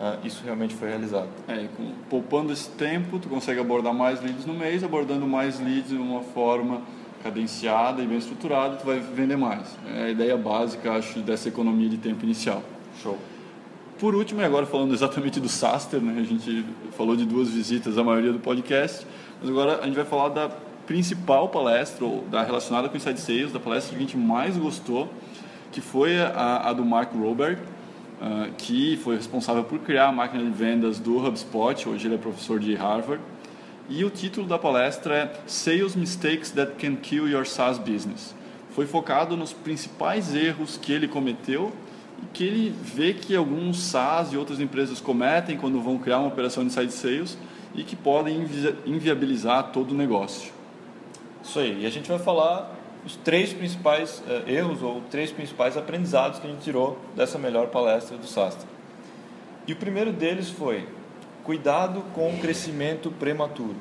ah, 0.00 0.16
isso 0.24 0.42
realmente 0.44 0.74
foi 0.74 0.88
realizado. 0.88 1.28
É, 1.46 1.68
com, 1.76 1.92
poupando 2.10 2.52
esse 2.52 2.68
tempo, 2.70 3.20
tu 3.20 3.28
consegue 3.28 3.60
abordar 3.60 3.94
mais 3.94 4.20
leads 4.20 4.44
no 4.44 4.54
mês, 4.54 4.82
abordando 4.82 5.28
mais 5.28 5.60
leads 5.60 5.90
de 5.90 5.96
uma 5.96 6.22
forma 6.22 6.82
cadenciada 7.22 8.02
e 8.02 8.06
bem 8.06 8.18
estruturada, 8.18 8.76
tu 8.76 8.86
vai 8.86 8.98
vender 8.98 9.36
mais. 9.36 9.76
É 9.94 10.04
a 10.04 10.10
ideia 10.10 10.36
básica, 10.36 10.92
acho, 10.92 11.20
dessa 11.20 11.48
economia 11.48 11.88
de 11.88 11.98
tempo 11.98 12.24
inicial. 12.24 12.62
Show. 13.00 13.16
Por 13.98 14.14
último, 14.14 14.40
e 14.40 14.44
agora 14.44 14.64
falando 14.64 14.94
exatamente 14.94 15.40
do 15.40 15.48
Saster, 15.48 16.00
né? 16.00 16.20
a 16.20 16.22
gente 16.22 16.64
falou 16.96 17.16
de 17.16 17.24
duas 17.24 17.48
visitas, 17.48 17.98
a 17.98 18.04
maioria 18.04 18.32
do 18.32 18.38
podcast, 18.38 19.04
mas 19.40 19.50
agora 19.50 19.80
a 19.82 19.86
gente 19.86 19.96
vai 19.96 20.04
falar 20.04 20.28
da 20.28 20.48
principal 20.86 21.48
palestra, 21.48 22.04
ou 22.04 22.22
da 22.30 22.44
relacionada 22.44 22.88
com 22.88 22.96
Inside 22.96 23.20
Sales, 23.20 23.52
da 23.52 23.58
palestra 23.58 23.90
que 23.90 23.96
a 23.96 24.06
gente 24.06 24.16
mais 24.16 24.56
gostou, 24.56 25.12
que 25.72 25.80
foi 25.80 26.16
a, 26.16 26.68
a 26.68 26.72
do 26.72 26.84
Mark 26.84 27.12
Roberg, 27.12 27.60
uh, 27.60 28.52
que 28.56 28.96
foi 28.98 29.16
responsável 29.16 29.64
por 29.64 29.80
criar 29.80 30.06
a 30.06 30.12
máquina 30.12 30.44
de 30.44 30.50
vendas 30.50 31.00
do 31.00 31.18
HubSpot, 31.18 31.88
hoje 31.88 32.06
ele 32.06 32.14
é 32.14 32.18
professor 32.18 32.60
de 32.60 32.76
Harvard, 32.76 33.20
e 33.88 34.04
o 34.04 34.10
título 34.10 34.46
da 34.46 34.60
palestra 34.60 35.14
é 35.14 35.32
Sales 35.44 35.96
Mistakes 35.96 36.52
That 36.52 36.74
Can 36.78 36.94
Kill 36.94 37.28
Your 37.28 37.44
SaaS 37.44 37.78
Business. 37.78 38.32
Foi 38.70 38.86
focado 38.86 39.36
nos 39.36 39.52
principais 39.52 40.36
erros 40.36 40.76
que 40.80 40.92
ele 40.92 41.08
cometeu 41.08 41.72
que 42.32 42.44
ele 42.44 42.74
vê 42.82 43.14
que 43.14 43.34
alguns 43.34 43.80
SaaS 43.80 44.32
e 44.32 44.36
outras 44.36 44.60
empresas 44.60 45.00
cometem 45.00 45.56
quando 45.56 45.80
vão 45.80 45.98
criar 45.98 46.18
uma 46.18 46.28
operação 46.28 46.66
de 46.66 46.72
side 46.72 46.92
sales 46.92 47.38
e 47.74 47.82
que 47.82 47.96
podem 47.96 48.46
inviabilizar 48.86 49.70
todo 49.72 49.92
o 49.92 49.94
negócio. 49.94 50.52
Isso 51.42 51.58
aí. 51.58 51.82
E 51.82 51.86
a 51.86 51.90
gente 51.90 52.08
vai 52.08 52.18
falar 52.18 52.74
os 53.04 53.16
três 53.16 53.52
principais 53.52 54.22
uh, 54.26 54.48
erros 54.50 54.82
ou 54.82 55.00
três 55.10 55.30
principais 55.30 55.76
aprendizados 55.76 56.38
que 56.38 56.46
a 56.46 56.50
gente 56.50 56.62
tirou 56.62 56.98
dessa 57.16 57.38
melhor 57.38 57.68
palestra 57.68 58.16
do 58.16 58.26
Sastre. 58.26 58.66
E 59.66 59.72
o 59.72 59.76
primeiro 59.76 60.12
deles 60.12 60.50
foi 60.50 60.86
cuidado 61.44 62.02
com 62.14 62.30
o 62.30 62.38
crescimento 62.38 63.10
prematuro. 63.10 63.76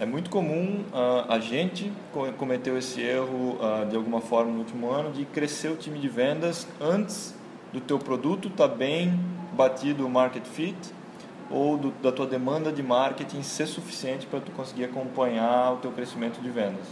É 0.00 0.06
muito 0.06 0.30
comum 0.30 0.82
uh, 0.94 1.30
a 1.30 1.38
gente 1.38 1.92
cometeu 2.38 2.78
esse 2.78 3.02
erro 3.02 3.58
uh, 3.60 3.84
de 3.84 3.94
alguma 3.94 4.22
forma 4.22 4.50
no 4.50 4.60
último 4.60 4.90
ano 4.90 5.12
de 5.12 5.26
crescer 5.26 5.68
o 5.68 5.76
time 5.76 5.98
de 5.98 6.08
vendas 6.08 6.66
antes 6.80 7.34
do 7.70 7.82
teu 7.82 7.98
produto 7.98 8.48
estar 8.48 8.66
tá 8.66 8.74
bem 8.74 9.20
batido 9.52 10.06
o 10.06 10.08
market 10.08 10.42
fit 10.46 10.74
ou 11.50 11.76
do, 11.76 11.90
da 12.02 12.10
tua 12.10 12.26
demanda 12.26 12.72
de 12.72 12.82
marketing 12.82 13.42
ser 13.42 13.66
suficiente 13.66 14.26
para 14.26 14.40
tu 14.40 14.50
conseguir 14.52 14.84
acompanhar 14.84 15.74
o 15.74 15.76
teu 15.76 15.92
crescimento 15.92 16.40
de 16.40 16.48
vendas. 16.48 16.86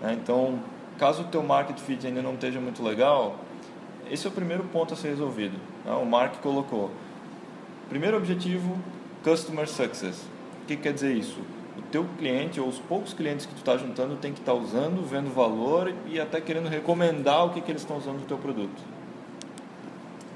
Né? 0.00 0.18
Então, 0.20 0.58
caso 0.98 1.22
o 1.22 1.26
teu 1.26 1.44
market 1.44 1.78
fit 1.78 2.04
ainda 2.04 2.22
não 2.22 2.34
esteja 2.34 2.60
muito 2.60 2.82
legal, 2.82 3.36
esse 4.10 4.26
é 4.26 4.28
o 4.28 4.32
primeiro 4.32 4.64
ponto 4.64 4.94
a 4.94 4.96
ser 4.96 5.10
resolvido. 5.10 5.56
Né? 5.84 5.92
O 5.92 6.04
Mark 6.04 6.40
colocou. 6.42 6.90
Primeiro 7.88 8.16
objetivo, 8.16 8.76
Customer 9.22 9.68
Success. 9.68 10.26
O 10.64 10.66
que 10.66 10.76
quer 10.76 10.92
dizer 10.92 11.16
isso? 11.16 11.40
O 11.76 11.82
teu 11.82 12.06
cliente 12.18 12.60
ou 12.60 12.68
os 12.68 12.78
poucos 12.78 13.14
clientes 13.14 13.46
que 13.46 13.54
tu 13.54 13.58
está 13.58 13.76
juntando 13.76 14.16
tem 14.16 14.32
que 14.32 14.40
estar 14.40 14.52
tá 14.52 14.58
usando, 14.58 15.06
vendo 15.08 15.32
valor 15.32 15.92
e 16.06 16.20
até 16.20 16.40
querendo 16.40 16.68
recomendar 16.68 17.46
o 17.46 17.50
que, 17.50 17.60
que 17.60 17.70
eles 17.70 17.82
estão 17.82 17.96
usando 17.96 18.20
do 18.20 18.26
teu 18.26 18.38
produto. 18.38 18.82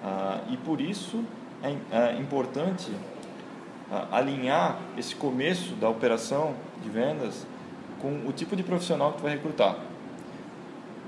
Ah, 0.03 0.41
e 0.51 0.57
por 0.57 0.81
isso 0.81 1.25
é, 1.63 1.77
é 1.91 2.17
importante 2.19 2.91
ah, 3.91 4.07
alinhar 4.13 4.79
esse 4.97 5.15
começo 5.15 5.75
da 5.75 5.89
operação 5.89 6.55
de 6.83 6.89
vendas 6.89 7.47
com 8.01 8.27
o 8.27 8.33
tipo 8.33 8.57
de 8.57 8.63
profissional 8.63 9.13
que 9.13 9.19
tu 9.19 9.23
vai 9.23 9.33
recrutar. 9.33 9.77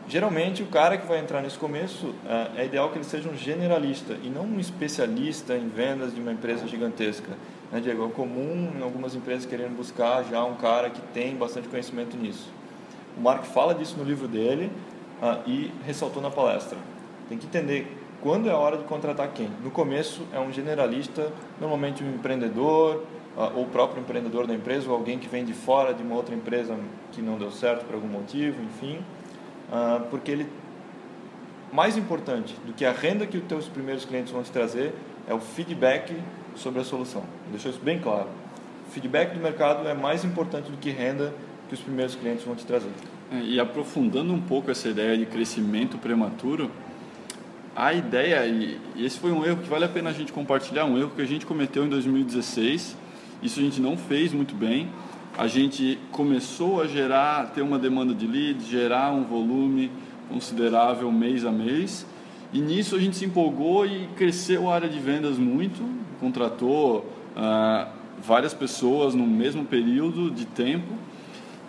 Geralmente, 0.08 0.62
o 0.62 0.66
cara 0.66 0.96
que 0.96 1.06
vai 1.06 1.18
entrar 1.18 1.42
nesse 1.42 1.58
começo 1.58 2.14
é, 2.26 2.62
é 2.62 2.64
ideal 2.64 2.88
que 2.88 2.96
ele 2.96 3.04
seja 3.04 3.28
um 3.28 3.36
generalista 3.36 4.16
e 4.22 4.28
não 4.28 4.44
um 4.44 4.58
especialista 4.58 5.54
em 5.54 5.68
vendas 5.68 6.14
de 6.14 6.20
uma 6.20 6.32
empresa 6.32 6.66
gigantesca 6.66 7.30
né, 7.70 7.80
Diego? 7.80 8.06
É 8.06 8.08
comum 8.10 8.72
em 8.78 8.82
algumas 8.82 9.14
empresas 9.14 9.46
querendo 9.46 9.76
buscar 9.76 10.24
já 10.24 10.44
um 10.44 10.54
cara 10.54 10.90
que 10.90 11.00
tem 11.12 11.36
bastante 11.36 11.68
conhecimento 11.68 12.16
nisso. 12.16 12.50
O 13.16 13.20
Mark 13.20 13.44
fala 13.44 13.74
disso 13.74 13.96
no 13.98 14.04
livro 14.04 14.28
dele 14.28 14.70
uh, 15.22 15.48
e 15.48 15.72
ressaltou 15.84 16.22
na 16.22 16.30
palestra. 16.30 16.78
Tem 17.28 17.36
que 17.36 17.46
entender 17.46 17.96
quando 18.22 18.48
é 18.48 18.52
a 18.52 18.56
hora 18.56 18.76
de 18.76 18.84
contratar 18.84 19.28
quem. 19.28 19.50
No 19.62 19.70
começo 19.70 20.22
é 20.32 20.40
um 20.40 20.52
generalista, 20.52 21.30
normalmente 21.60 22.02
um 22.02 22.14
empreendedor, 22.14 23.04
uh, 23.36 23.56
ou 23.56 23.64
o 23.64 23.66
próprio 23.66 24.00
empreendedor 24.00 24.46
da 24.46 24.54
empresa, 24.54 24.88
ou 24.88 24.94
alguém 24.94 25.18
que 25.18 25.28
vem 25.28 25.44
de 25.44 25.52
fora 25.52 25.92
de 25.92 26.02
uma 26.02 26.14
outra 26.14 26.34
empresa 26.34 26.76
que 27.12 27.20
não 27.20 27.38
deu 27.38 27.50
certo 27.50 27.84
por 27.84 27.94
algum 27.94 28.08
motivo, 28.08 28.62
enfim. 28.62 28.98
Uh, 29.68 30.04
porque 30.10 30.30
ele 30.30 30.48
mais 31.72 31.96
importante 31.96 32.54
do 32.64 32.72
que 32.72 32.84
a 32.84 32.92
renda 32.92 33.26
que 33.26 33.36
os 33.36 33.44
teus 33.44 33.68
primeiros 33.68 34.04
clientes 34.04 34.32
vão 34.32 34.42
te 34.42 34.50
trazer 34.50 34.94
é 35.26 35.34
o 35.34 35.38
feedback 35.38 36.14
sobre 36.58 36.80
a 36.80 36.84
solução. 36.84 37.22
Deixou 37.50 37.70
isso 37.70 37.80
bem 37.82 37.98
claro. 37.98 38.28
Feedback 38.90 39.34
do 39.34 39.40
mercado 39.40 39.86
é 39.86 39.94
mais 39.94 40.24
importante 40.24 40.70
do 40.70 40.76
que 40.76 40.90
renda 40.90 41.32
que 41.68 41.74
os 41.74 41.80
primeiros 41.80 42.14
clientes 42.14 42.44
vão 42.44 42.54
te 42.54 42.64
trazer. 42.64 42.90
É, 43.30 43.40
e 43.40 43.60
aprofundando 43.60 44.32
um 44.32 44.40
pouco 44.40 44.70
essa 44.70 44.88
ideia 44.88 45.16
de 45.16 45.26
crescimento 45.26 45.98
prematuro, 45.98 46.70
a 47.76 47.92
ideia, 47.92 48.44
e 48.46 48.78
esse 48.96 49.18
foi 49.18 49.30
um 49.30 49.44
erro 49.44 49.58
que 49.58 49.68
vale 49.68 49.84
a 49.84 49.88
pena 49.88 50.10
a 50.10 50.12
gente 50.12 50.32
compartilhar, 50.32 50.84
um 50.84 50.98
erro 50.98 51.12
que 51.14 51.22
a 51.22 51.26
gente 51.26 51.46
cometeu 51.46 51.84
em 51.84 51.88
2016, 51.88 52.96
isso 53.42 53.60
a 53.60 53.62
gente 53.62 53.80
não 53.80 53.96
fez 53.96 54.32
muito 54.32 54.54
bem, 54.54 54.88
a 55.36 55.46
gente 55.46 55.98
começou 56.10 56.82
a 56.82 56.86
gerar, 56.86 57.52
ter 57.52 57.62
uma 57.62 57.78
demanda 57.78 58.12
de 58.12 58.26
leads, 58.26 58.66
gerar 58.66 59.12
um 59.12 59.22
volume 59.22 59.92
considerável 60.28 61.12
mês 61.12 61.44
a 61.44 61.52
mês, 61.52 62.04
e 62.52 62.60
nisso 62.60 62.96
a 62.96 62.98
gente 62.98 63.16
se 63.16 63.26
empolgou 63.26 63.86
e 63.86 64.08
cresceu 64.16 64.68
a 64.68 64.74
área 64.74 64.88
de 64.88 64.98
vendas 64.98 65.38
muito, 65.38 65.82
contratou 66.20 67.06
ah, 67.36 67.88
várias 68.22 68.54
pessoas 68.54 69.14
no 69.14 69.26
mesmo 69.26 69.64
período 69.64 70.30
de 70.30 70.44
tempo 70.44 70.94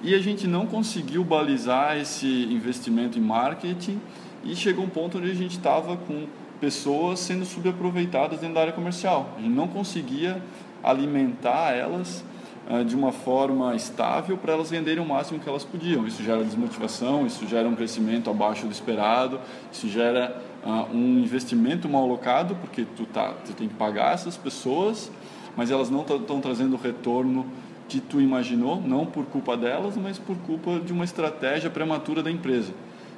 e 0.02 0.16
a 0.16 0.20
gente 0.20 0.48
não 0.48 0.66
conseguiu 0.66 1.24
balizar 1.24 1.98
esse 1.98 2.46
investimento 2.46 3.18
em 3.18 3.22
marketing 3.22 4.00
e 4.44 4.56
chegou 4.56 4.86
um 4.86 4.90
ponto 4.90 5.18
onde 5.18 5.30
a 5.30 5.36
gente 5.36 5.58
estava 5.58 5.98
com 5.98 6.26
pessoas 6.60 7.20
sendo 7.20 7.46
subaproveitadas 7.46 8.40
dentro 8.40 8.56
da 8.56 8.62
área 8.62 8.74
comercial. 8.74 9.34
A 9.38 9.42
gente 9.42 9.54
não 9.54 9.68
conseguia 9.68 10.42
alimentar 10.84 11.74
elas 11.74 12.24
uh, 12.70 12.84
de 12.84 12.96
uma 12.96 13.12
forma 13.12 13.76
estável 13.76 14.38
para 14.38 14.54
elas 14.54 14.70
venderem 14.70 15.04
o 15.04 15.08
máximo 15.08 15.40
que 15.40 15.50
elas 15.50 15.64
podiam. 15.64 16.08
Isso 16.08 16.24
gera 16.24 16.44
desmotivação, 16.44 17.26
isso 17.26 17.46
gera 17.48 17.68
um 17.68 17.76
crescimento 17.76 18.30
abaixo 18.30 18.66
do 18.66 18.72
esperado, 18.72 19.40
isso 19.72 19.88
gera 19.90 20.42
uh, 20.64 20.96
um 20.96 21.20
investimento 21.20 21.88
mal 21.88 22.04
alocado, 22.04 22.56
porque 22.56 22.86
tu, 22.96 23.06
tá, 23.06 23.34
tu 23.46 23.54
tem 23.54 23.68
que 23.68 23.76
pagar 23.76 24.14
essas 24.14 24.38
pessoas, 24.38 25.12
mas 25.56 25.72
elas 25.72 25.90
não 25.90 26.02
estão 26.02 26.40
trazendo 26.40 26.76
o 26.76 26.78
retorno 26.78 27.46
que 27.88 28.00
tu 28.00 28.22
imaginou, 28.22 28.80
não 28.80 29.06
por 29.06 29.26
culpa 29.26 29.58
delas, 29.58 29.98
mas 29.98 30.18
por 30.20 30.38
culpa 30.38 30.80
de 30.80 30.94
uma 30.94 31.04
estratégia 31.04 31.70
prematura 31.70 32.22
da 32.22 32.30
empresa. 32.30 32.72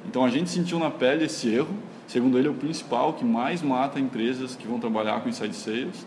Então 0.08 0.24
a 0.24 0.28
gente 0.28 0.50
sentiu 0.50 0.78
na 0.78 0.90
pele 0.90 1.24
esse 1.26 1.48
erro, 1.48 1.74
segundo 2.06 2.38
ele 2.38 2.48
é 2.48 2.50
o 2.50 2.54
principal 2.54 3.12
que 3.12 3.24
mais 3.24 3.62
mata 3.62 4.00
empresas 4.00 4.56
que 4.56 4.66
vão 4.66 4.80
trabalhar 4.80 5.20
com 5.20 5.28
inside 5.28 5.54
sales 5.54 6.06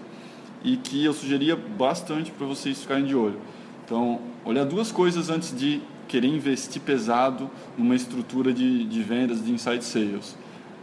e 0.63 0.77
que 0.77 1.05
eu 1.05 1.13
sugeria 1.13 1.55
bastante 1.55 2.31
para 2.31 2.45
vocês 2.47 2.81
ficarem 2.81 3.05
de 3.05 3.15
olho. 3.15 3.39
Então, 3.85 4.19
olhar 4.43 4.65
duas 4.65 4.91
coisas 4.91 5.29
antes 5.29 5.55
de 5.55 5.79
querer 6.07 6.27
investir 6.27 6.81
pesado 6.81 7.49
numa 7.77 7.95
estrutura 7.95 8.51
de, 8.51 8.83
de 8.85 9.03
vendas 9.03 9.45
de 9.45 9.51
inside 9.51 9.83
sales. 9.83 10.35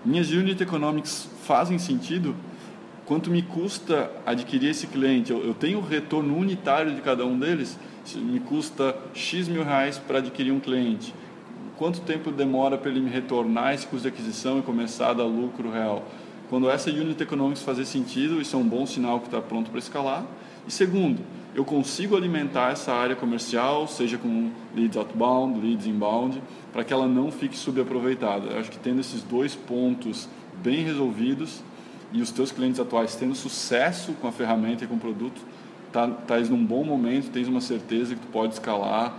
Minhas 0.05 0.31
unit 0.31 0.63
economics 0.63 1.29
fazem 1.45 1.79
sentido? 1.79 2.35
Quanto 3.07 3.31
me 3.31 3.43
custa 3.43 4.11
adquirir 4.25 4.71
esse 4.71 4.87
cliente? 4.87 5.31
Eu, 5.33 5.45
eu 5.45 5.55
tenho 5.55 5.79
o 5.79 5.83
retorno 5.83 6.37
unitário 6.37 6.95
de 6.95 7.01
cada 7.01 7.25
um 7.25 7.39
deles? 7.39 7.79
Me 8.17 8.41
custa 8.41 8.97
X 9.15 9.49
mil 9.49 9.65
reais 9.65 9.99
para 9.99 10.19
adquirir 10.19 10.53
um 10.53 10.61
cliente 10.61 11.15
quanto 11.83 12.01
tempo 12.03 12.31
demora 12.31 12.79
para 12.79 12.93
ele 12.93 13.01
me 13.01 13.11
retornar 13.11 13.75
esse 13.75 13.85
custo 13.85 14.03
de 14.03 14.15
aquisição 14.15 14.57
e 14.57 14.63
começar 14.63 15.11
a 15.11 15.15
dar 15.15 15.25
lucro 15.25 15.69
real. 15.69 16.05
Quando 16.49 16.71
essa 16.71 16.91
unit 16.91 17.21
economics 17.21 17.61
fazer 17.63 17.85
sentido, 17.87 18.41
isso 18.41 18.55
é 18.55 18.59
um 18.61 18.69
bom 18.69 18.87
sinal 18.87 19.19
que 19.19 19.27
está 19.27 19.41
pronto 19.41 19.69
para 19.69 19.81
escalar. 19.81 20.25
E 20.65 20.71
segundo, 20.71 21.21
eu 21.55 21.65
consigo 21.65 22.17
alimentar 22.17 22.73
essa 22.73 22.93
área 22.93 23.15
comercial, 23.15 23.87
seja 23.87 24.17
com 24.17 24.51
leads 24.75 24.97
outbound, 24.97 25.61
leads 25.61 25.87
inbound, 25.87 26.43
para 26.73 26.83
que 26.83 26.93
ela 26.93 27.07
não 27.07 27.31
fique 27.31 27.57
subaproveitada. 27.57 28.49
Eu 28.49 28.59
acho 28.59 28.71
que 28.71 28.79
tendo 28.79 29.01
esses 29.01 29.23
dois 29.23 29.55
pontos 29.55 30.29
bem 30.63 30.83
resolvidos 30.83 31.63
e 32.11 32.23
os 32.23 32.31
teus 32.31 32.51
clientes 32.51 32.81
atuais 32.81 33.15
tendo 33.17 33.35
sucesso 33.35 34.13
com 34.15 34.29
a 34.29 34.33
ferramenta 34.33 34.85
e 34.85 34.87
com 34.87 34.95
o 34.95 34.99
produto, 34.99 35.43
tá, 35.93 36.09
tá 36.09 36.39
num 36.41 36.65
bom 36.65 36.85
momento, 36.85 37.31
tens 37.31 37.49
uma 37.49 37.61
certeza 37.61 38.15
que 38.15 38.21
tu 38.21 38.29
pode 38.29 38.55
escalar 38.55 39.15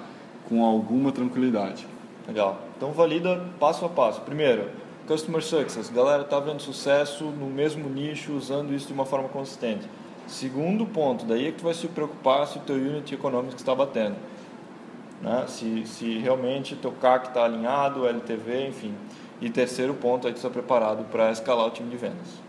com 0.49 0.65
alguma 0.65 1.11
tranquilidade. 1.11 1.85
Legal. 2.27 2.61
Então 2.75 2.91
valida 2.91 3.45
passo 3.59 3.85
a 3.85 3.89
passo. 3.89 4.21
Primeiro, 4.21 4.69
Customer 5.07 5.43
Success. 5.43 5.89
Galera 5.89 6.23
está 6.23 6.39
vendo 6.39 6.61
sucesso 6.61 7.25
no 7.25 7.47
mesmo 7.47 7.89
nicho, 7.89 8.33
usando 8.33 8.73
isso 8.73 8.87
de 8.87 8.93
uma 8.93 9.05
forma 9.05 9.29
consistente. 9.29 9.87
Segundo 10.27 10.85
ponto, 10.85 11.25
daí 11.25 11.47
é 11.47 11.51
que 11.51 11.57
tu 11.57 11.63
vai 11.63 11.73
se 11.73 11.87
preocupar 11.87 12.47
se 12.47 12.57
o 12.57 12.61
teu 12.61 12.75
Unit 12.75 13.13
Economics 13.13 13.55
está 13.55 13.75
batendo. 13.75 14.15
Né? 15.21 15.45
Se, 15.47 15.85
se 15.85 16.17
realmente 16.17 16.75
teu 16.75 16.91
CAC 16.91 17.27
está 17.27 17.45
alinhado, 17.45 18.07
LTV, 18.07 18.67
enfim. 18.67 18.93
E 19.41 19.49
terceiro 19.49 19.93
ponto, 19.93 20.27
aí 20.27 20.33
tu 20.33 20.37
está 20.37 20.49
preparado 20.49 21.03
para 21.05 21.31
escalar 21.31 21.67
o 21.67 21.71
time 21.71 21.89
de 21.89 21.97
vendas. 21.97 22.41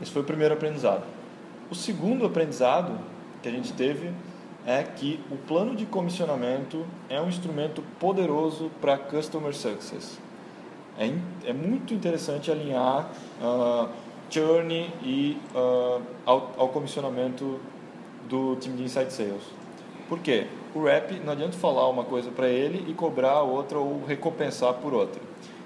Esse 0.00 0.10
foi 0.10 0.22
o 0.22 0.24
primeiro 0.24 0.54
aprendizado. 0.54 1.04
O 1.70 1.74
segundo 1.74 2.26
aprendizado 2.26 2.98
que 3.42 3.48
a 3.48 3.52
gente 3.52 3.72
teve 3.72 4.12
é 4.66 4.82
que 4.82 5.20
o 5.30 5.36
plano 5.36 5.74
de 5.74 5.86
comissionamento 5.86 6.84
é 7.08 7.20
um 7.20 7.28
instrumento 7.28 7.82
poderoso 7.98 8.70
para 8.80 8.98
customer 8.98 9.54
success. 9.54 10.18
É, 10.98 11.10
é 11.48 11.52
muito 11.52 11.94
interessante 11.94 12.50
alinhar 12.50 13.10
uh, 13.40 13.88
churn 14.30 14.72
e 15.02 15.36
uh, 15.54 16.00
ao, 16.24 16.52
ao, 16.56 16.68
comissionamento 16.68 17.60
do 18.28 18.56
time 18.56 18.76
de 18.76 18.84
inside 18.84 19.12
sales. 19.12 19.42
Por 20.08 20.20
quê? 20.20 20.46
O 20.74 20.84
rep 20.84 21.20
não 21.24 21.32
adianta 21.32 21.56
falar 21.58 21.88
uma 21.88 22.04
coisa 22.04 22.30
para 22.30 22.48
ele 22.48 22.88
e 22.88 22.94
cobrar 22.94 23.42
outra 23.42 23.78
ou 23.78 24.04
recompensar 24.06 24.74
por 24.74 24.94
outra. 24.94 25.20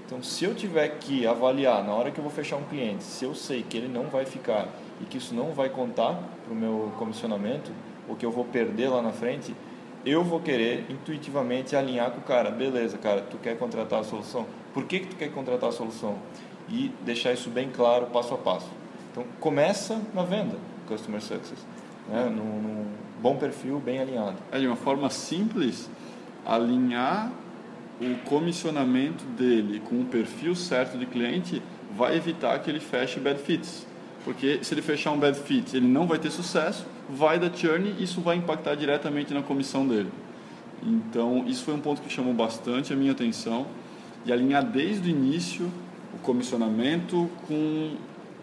Então, 0.06 0.22
se 0.22 0.44
eu 0.44 0.54
tiver 0.54 0.88
que 0.98 1.26
avaliar 1.26 1.82
na 1.84 1.92
hora 1.92 2.10
que 2.10 2.18
eu 2.18 2.22
vou 2.22 2.32
fechar 2.32 2.56
um 2.56 2.64
cliente, 2.64 3.04
se 3.04 3.24
eu 3.24 3.34
sei 3.34 3.62
que 3.62 3.76
ele 3.76 3.88
não 3.88 4.04
vai 4.04 4.24
ficar 4.24 4.68
e 5.00 5.04
que 5.04 5.18
isso 5.18 5.34
não 5.34 5.52
vai 5.52 5.68
contar 5.68 6.18
para 6.44 6.52
o 6.52 6.56
meu 6.56 6.92
comissionamento, 6.98 7.70
o 8.08 8.14
que 8.14 8.24
eu 8.24 8.30
vou 8.30 8.44
perder 8.44 8.88
lá 8.88 9.00
na 9.00 9.12
frente, 9.12 9.54
eu 10.04 10.22
vou 10.22 10.40
querer 10.40 10.84
intuitivamente 10.90 11.74
alinhar 11.74 12.10
com 12.10 12.18
o 12.18 12.22
cara. 12.22 12.50
Beleza, 12.50 12.98
cara, 12.98 13.22
tu 13.22 13.38
quer 13.38 13.56
contratar 13.56 14.00
a 14.00 14.04
solução? 14.04 14.46
Por 14.74 14.84
que, 14.84 15.00
que 15.00 15.06
tu 15.06 15.16
quer 15.16 15.32
contratar 15.32 15.70
a 15.70 15.72
solução? 15.72 16.18
E 16.68 16.90
deixar 17.04 17.32
isso 17.32 17.50
bem 17.50 17.70
claro, 17.70 18.06
passo 18.06 18.34
a 18.34 18.38
passo. 18.38 18.70
Então, 19.10 19.24
começa 19.38 20.00
na 20.14 20.22
venda, 20.22 20.56
Customer 20.86 21.20
Success. 21.20 21.58
Né? 22.08 22.24
Num, 22.24 22.62
num 22.62 22.86
bom 23.20 23.36
perfil, 23.36 23.78
bem 23.78 24.00
alinhado. 24.00 24.36
É 24.50 24.58
de 24.58 24.66
uma 24.66 24.76
forma 24.76 25.08
simples, 25.10 25.88
alinhar 26.44 27.30
o 28.00 28.16
comissionamento 28.28 29.24
dele 29.24 29.80
com 29.80 30.00
o 30.00 30.04
perfil 30.04 30.54
certo 30.54 30.98
de 30.98 31.06
cliente 31.06 31.62
vai 31.96 32.16
evitar 32.16 32.58
que 32.58 32.70
ele 32.70 32.80
feche 32.80 33.20
bad 33.20 33.40
fits. 33.40 33.86
Porque 34.24 34.60
se 34.62 34.74
ele 34.74 34.82
fechar 34.82 35.12
um 35.12 35.18
bad 35.18 35.38
fit, 35.38 35.76
ele 35.76 35.86
não 35.86 36.06
vai 36.06 36.18
ter 36.18 36.30
sucesso, 36.30 36.86
vai 37.08 37.38
da 37.38 37.52
churn 37.52 37.94
e 37.98 38.02
isso 38.02 38.20
vai 38.20 38.36
impactar 38.36 38.74
diretamente 38.74 39.34
na 39.34 39.42
comissão 39.42 39.86
dele. 39.86 40.10
Então, 40.82 41.44
isso 41.46 41.64
foi 41.64 41.74
um 41.74 41.80
ponto 41.80 42.02
que 42.02 42.10
chamou 42.10 42.32
bastante 42.34 42.92
a 42.92 42.96
minha 42.96 43.12
atenção 43.12 43.66
e 44.24 44.32
alinhar 44.32 44.64
desde 44.64 45.08
o 45.08 45.10
início 45.10 45.70
o 46.14 46.18
comissionamento 46.22 47.28
com 47.46 47.96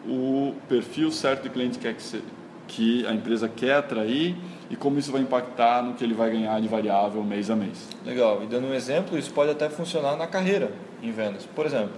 o 0.06 0.54
perfil 0.68 1.12
certo 1.12 1.44
de 1.44 1.50
cliente 1.50 1.80
que, 1.80 1.88
é 1.88 1.94
que, 1.94 2.24
que 2.68 3.06
a 3.06 3.14
empresa 3.14 3.48
quer 3.48 3.76
atrair 3.76 4.36
e 4.70 4.76
como 4.76 4.98
isso 4.98 5.12
vai 5.12 5.22
impactar 5.22 5.84
no 5.84 5.94
que 5.94 6.04
ele 6.04 6.14
vai 6.14 6.32
ganhar 6.32 6.60
de 6.60 6.68
variável 6.68 7.24
mês 7.24 7.50
a 7.50 7.56
mês. 7.56 7.88
Legal. 8.06 8.44
E 8.44 8.48
dando 8.48 8.68
um 8.68 8.74
exemplo, 8.74 9.18
isso 9.18 9.32
pode 9.32 9.52
até 9.52 9.70
funcionar 9.70 10.16
na 10.16 10.28
carreira 10.28 10.72
em 11.04 11.12
vendas. 11.12 11.46
Por 11.46 11.66
exemplo, 11.66 11.94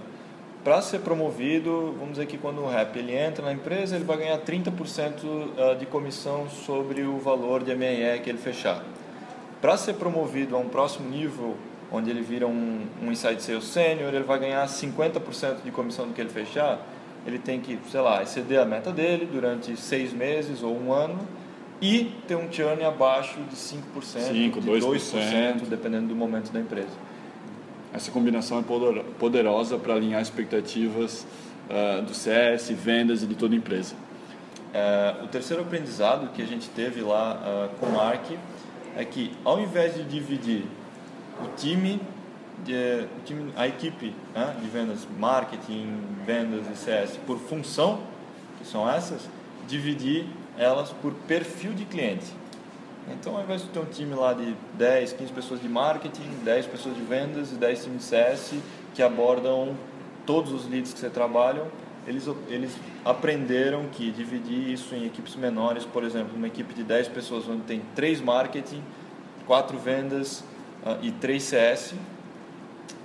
para 0.64 0.80
ser 0.80 1.00
promovido, 1.00 1.94
vamos 1.98 2.12
dizer 2.12 2.26
que 2.26 2.38
quando 2.38 2.62
o 2.62 2.66
rep 2.66 2.98
ele 2.98 3.14
entra 3.14 3.44
na 3.44 3.52
empresa, 3.52 3.96
ele 3.96 4.04
vai 4.04 4.16
ganhar 4.16 4.38
30% 4.38 4.70
ah, 5.58 5.74
de 5.74 5.84
comissão 5.86 6.48
sobre 6.48 7.02
o 7.02 7.18
valor 7.18 7.62
de 7.62 7.74
MRE 7.74 8.20
que 8.20 8.30
ele 8.30 8.38
fechar. 8.38 8.82
Para 9.60 9.76
ser 9.76 9.94
promovido 9.94 10.56
a 10.56 10.58
um 10.58 10.68
próximo 10.68 11.08
nível, 11.08 11.54
onde 11.90 12.10
ele 12.10 12.22
vira 12.22 12.46
um, 12.46 12.86
um 13.02 13.12
Inside 13.12 13.42
Sales 13.42 13.64
Senior, 13.64 14.12
ele 14.12 14.24
vai 14.24 14.38
ganhar 14.38 14.66
50% 14.66 15.62
de 15.64 15.70
comissão 15.70 16.06
do 16.06 16.14
que 16.14 16.20
ele 16.20 16.30
fechar, 16.30 16.84
ele 17.26 17.38
tem 17.38 17.60
que, 17.60 17.78
sei 17.90 18.00
lá, 18.00 18.22
exceder 18.22 18.60
a 18.60 18.64
meta 18.64 18.92
dele 18.92 19.28
durante 19.30 19.76
seis 19.76 20.12
meses 20.12 20.62
ou 20.62 20.76
um 20.78 20.92
ano 20.92 21.18
e 21.80 22.12
ter 22.26 22.36
um 22.36 22.50
churn 22.50 22.82
abaixo 22.84 23.38
de 23.50 23.56
5%, 23.56 23.80
5 24.02 24.60
de 24.60 24.70
2%, 24.70 24.80
2% 24.80 25.68
dependendo 25.68 26.08
do 26.08 26.16
momento 26.16 26.52
da 26.52 26.60
empresa 26.60 27.14
essa 27.94 28.10
combinação 28.10 28.58
é 28.58 28.64
poderosa 29.20 29.78
para 29.78 29.94
alinhar 29.94 30.20
expectativas 30.20 31.24
uh, 31.70 32.02
do 32.02 32.12
CS, 32.12 32.70
vendas 32.70 33.22
e 33.22 33.26
de 33.26 33.36
toda 33.36 33.54
a 33.54 33.56
empresa. 33.56 33.94
É, 34.72 35.14
o 35.22 35.28
terceiro 35.28 35.62
aprendizado 35.62 36.32
que 36.32 36.42
a 36.42 36.44
gente 36.44 36.68
teve 36.70 37.00
lá 37.00 37.36
uh, 37.36 37.78
com 37.78 37.86
o 37.86 37.92
Mark 37.92 38.32
é 38.96 39.04
que 39.04 39.30
ao 39.44 39.60
invés 39.60 39.94
de 39.94 40.02
dividir 40.02 40.64
o 41.42 41.56
time, 41.56 42.00
de, 42.64 43.06
o 43.18 43.24
time 43.24 43.52
a 43.56 43.66
equipe 43.66 44.14
né, 44.34 44.56
de 44.60 44.68
vendas, 44.68 45.06
marketing, 45.18 46.00
vendas 46.26 46.66
e 46.70 46.76
CS 46.76 47.18
por 47.26 47.38
função, 47.38 48.00
que 48.58 48.66
são 48.66 48.88
essas, 48.88 49.28
dividir 49.66 50.26
elas 50.56 50.90
por 50.90 51.12
perfil 51.26 51.72
de 51.72 51.84
cliente. 51.84 52.26
Então, 53.10 53.36
ao 53.36 53.42
invés 53.42 53.62
de 53.62 53.68
ter 53.68 53.78
um 53.78 53.84
time 53.84 54.14
lá 54.14 54.32
de 54.32 54.54
10, 54.74 55.12
15 55.12 55.32
pessoas 55.32 55.60
de 55.60 55.68
marketing, 55.68 56.28
10 56.42 56.66
pessoas 56.66 56.96
de 56.96 57.02
vendas 57.02 57.52
e 57.52 57.54
10 57.56 57.84
times 57.84 57.98
de 57.98 58.04
CS 58.04 58.54
que 58.94 59.02
abordam 59.02 59.74
todos 60.24 60.52
os 60.52 60.68
leads 60.68 60.94
que 60.94 61.00
você 61.00 61.10
trabalha, 61.10 61.64
eles, 62.06 62.26
eles 62.48 62.70
aprenderam 63.04 63.86
que 63.90 64.10
dividir 64.10 64.70
isso 64.70 64.94
em 64.94 65.06
equipes 65.06 65.36
menores, 65.36 65.84
por 65.84 66.04
exemplo, 66.04 66.36
uma 66.36 66.46
equipe 66.46 66.72
de 66.72 66.82
10 66.82 67.08
pessoas 67.08 67.48
onde 67.48 67.62
tem 67.62 67.82
3 67.94 68.20
marketing, 68.20 68.82
4 69.46 69.78
vendas 69.78 70.44
e 71.02 71.10
3 71.10 71.42
CS, 71.42 71.94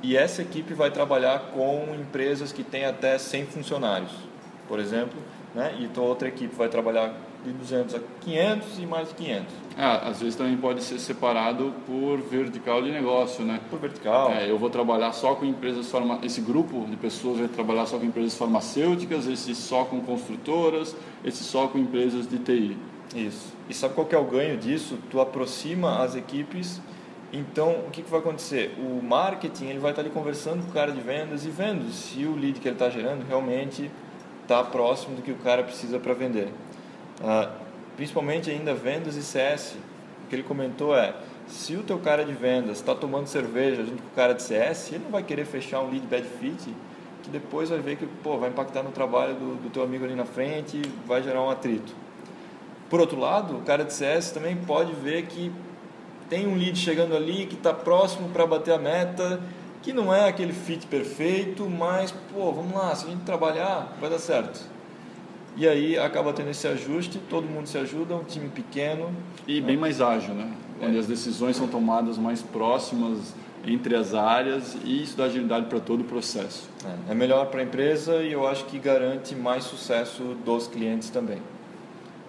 e 0.01 0.15
essa 0.15 0.41
equipe 0.41 0.73
vai 0.73 0.91
trabalhar 0.91 1.51
com 1.53 1.95
empresas 1.99 2.51
que 2.51 2.63
têm 2.63 2.85
até 2.85 3.17
100 3.17 3.45
funcionários, 3.47 4.11
por 4.67 4.79
exemplo, 4.79 5.17
né? 5.53 5.75
e 5.79 5.85
então 5.85 6.03
outra 6.03 6.27
equipe 6.27 6.55
vai 6.55 6.69
trabalhar 6.69 7.13
de 7.43 7.51
200 7.51 7.95
a 7.95 7.99
500 8.21 8.79
e 8.79 8.85
mais 8.85 9.13
500. 9.13 9.45
Ah, 9.77 10.09
às 10.09 10.19
vezes 10.19 10.35
também 10.35 10.57
pode 10.57 10.83
ser 10.83 10.99
separado 10.99 11.73
por 11.85 12.17
vertical 12.17 12.81
de 12.81 12.91
negócio, 12.91 13.45
né? 13.45 13.61
Por 13.69 13.79
vertical. 13.79 14.29
É, 14.31 14.49
eu 14.49 14.57
vou 14.57 14.69
trabalhar 14.69 15.13
só 15.13 15.35
com 15.35 15.45
empresas 15.45 15.89
farma... 15.89 16.19
esse 16.21 16.41
grupo 16.41 16.85
de 16.85 16.97
pessoas 16.97 17.39
vai 17.39 17.47
trabalhar 17.47 17.85
só 17.85 17.97
com 17.97 18.05
empresas 18.05 18.35
farmacêuticas, 18.35 19.25
esse 19.25 19.55
só 19.55 19.85
com 19.85 20.01
construtoras, 20.01 20.95
esse 21.23 21.43
só 21.43 21.67
com 21.67 21.77
empresas 21.77 22.27
de 22.27 22.39
TI. 22.39 22.77
Isso. 23.15 23.53
E 23.69 23.73
sabe 23.73 23.93
qual 23.93 24.05
que 24.05 24.15
é 24.15 24.19
o 24.19 24.25
ganho 24.25 24.57
disso? 24.57 24.97
Tu 25.09 25.19
aproxima 25.19 26.03
as 26.03 26.15
equipes. 26.15 26.81
Então, 27.31 27.83
o 27.87 27.91
que, 27.91 28.01
que 28.01 28.09
vai 28.09 28.19
acontecer? 28.19 28.75
O 28.79 29.03
marketing 29.03 29.67
ele 29.67 29.79
vai 29.79 29.91
estar 29.91 30.01
ali 30.01 30.09
conversando 30.09 30.63
com 30.63 30.71
o 30.71 30.73
cara 30.73 30.91
de 30.91 30.99
vendas 30.99 31.45
e 31.45 31.49
vendo 31.49 31.91
se 31.91 32.25
o 32.25 32.35
lead 32.35 32.59
que 32.59 32.67
ele 32.67 32.75
está 32.75 32.89
gerando 32.89 33.25
realmente 33.27 33.91
está 34.41 34.63
próximo 34.63 35.15
do 35.15 35.21
que 35.21 35.31
o 35.31 35.35
cara 35.35 35.63
precisa 35.63 35.99
para 35.99 36.13
vender. 36.13 36.47
Uh, 37.21 37.51
principalmente 37.95 38.49
ainda 38.49 38.73
vendas 38.73 39.15
e 39.15 39.21
CS. 39.21 39.75
O 40.25 40.29
que 40.29 40.35
ele 40.35 40.43
comentou 40.43 40.95
é, 40.95 41.13
se 41.47 41.75
o 41.75 41.83
teu 41.83 41.99
cara 41.99 42.25
de 42.25 42.33
vendas 42.33 42.77
está 42.77 42.95
tomando 42.95 43.27
cerveja 43.27 43.83
junto 43.83 44.01
com 44.01 44.09
o 44.09 44.15
cara 44.15 44.33
de 44.33 44.41
CS, 44.41 44.93
ele 44.93 45.03
não 45.03 45.11
vai 45.11 45.21
querer 45.21 45.45
fechar 45.45 45.81
um 45.81 45.91
lead 45.91 46.05
bad 46.07 46.25
fit, 46.39 46.73
que 47.21 47.29
depois 47.29 47.69
vai 47.69 47.79
ver 47.79 47.97
que 47.97 48.07
pô, 48.23 48.37
vai 48.37 48.49
impactar 48.49 48.81
no 48.81 48.91
trabalho 48.91 49.35
do, 49.35 49.55
do 49.55 49.69
teu 49.69 49.83
amigo 49.83 50.05
ali 50.05 50.15
na 50.15 50.25
frente, 50.25 50.81
vai 51.05 51.21
gerar 51.21 51.43
um 51.43 51.49
atrito. 51.49 51.93
Por 52.89 52.99
outro 52.99 53.19
lado, 53.19 53.57
o 53.57 53.61
cara 53.61 53.83
de 53.83 53.93
CS 53.93 54.31
também 54.31 54.55
pode 54.55 54.93
ver 54.93 55.27
que 55.27 55.51
tem 56.29 56.47
um 56.47 56.55
lead 56.55 56.77
chegando 56.77 57.15
ali 57.15 57.45
que 57.45 57.55
está 57.55 57.73
próximo 57.73 58.29
para 58.29 58.45
bater 58.45 58.73
a 58.73 58.77
meta, 58.77 59.39
que 59.81 59.91
não 59.91 60.13
é 60.13 60.27
aquele 60.27 60.53
fit 60.53 60.85
perfeito, 60.87 61.69
mas 61.69 62.13
pô, 62.33 62.51
vamos 62.51 62.73
lá, 62.73 62.93
se 62.95 63.05
a 63.05 63.09
gente 63.09 63.23
trabalhar, 63.23 63.97
vai 63.99 64.09
dar 64.09 64.19
certo. 64.19 64.59
E 65.57 65.67
aí 65.67 65.97
acaba 65.97 66.31
tendo 66.31 66.51
esse 66.51 66.67
ajuste, 66.67 67.19
todo 67.29 67.45
mundo 67.47 67.67
se 67.67 67.77
ajuda, 67.77 68.15
um 68.15 68.23
time 68.23 68.49
pequeno. 68.49 69.11
E 69.47 69.59
bem 69.59 69.75
mais 69.75 69.99
ágil, 69.99 70.33
né? 70.33 70.51
É. 70.81 70.85
Onde 70.85 70.97
as 70.97 71.07
decisões 71.07 71.57
são 71.57 71.67
tomadas 71.67 72.17
mais 72.17 72.41
próximas 72.41 73.33
entre 73.65 73.95
as 73.95 74.13
áreas 74.13 74.77
e 74.85 75.03
isso 75.03 75.17
dá 75.17 75.25
agilidade 75.25 75.65
para 75.65 75.79
todo 75.79 76.01
o 76.01 76.03
processo. 76.03 76.69
É, 77.07 77.11
é 77.11 77.15
melhor 77.15 77.47
para 77.47 77.59
a 77.59 77.63
empresa 77.63 78.23
e 78.23 78.31
eu 78.31 78.47
acho 78.47 78.65
que 78.65 78.79
garante 78.79 79.35
mais 79.35 79.63
sucesso 79.63 80.37
dos 80.45 80.67
clientes 80.67 81.09
também. 81.09 81.39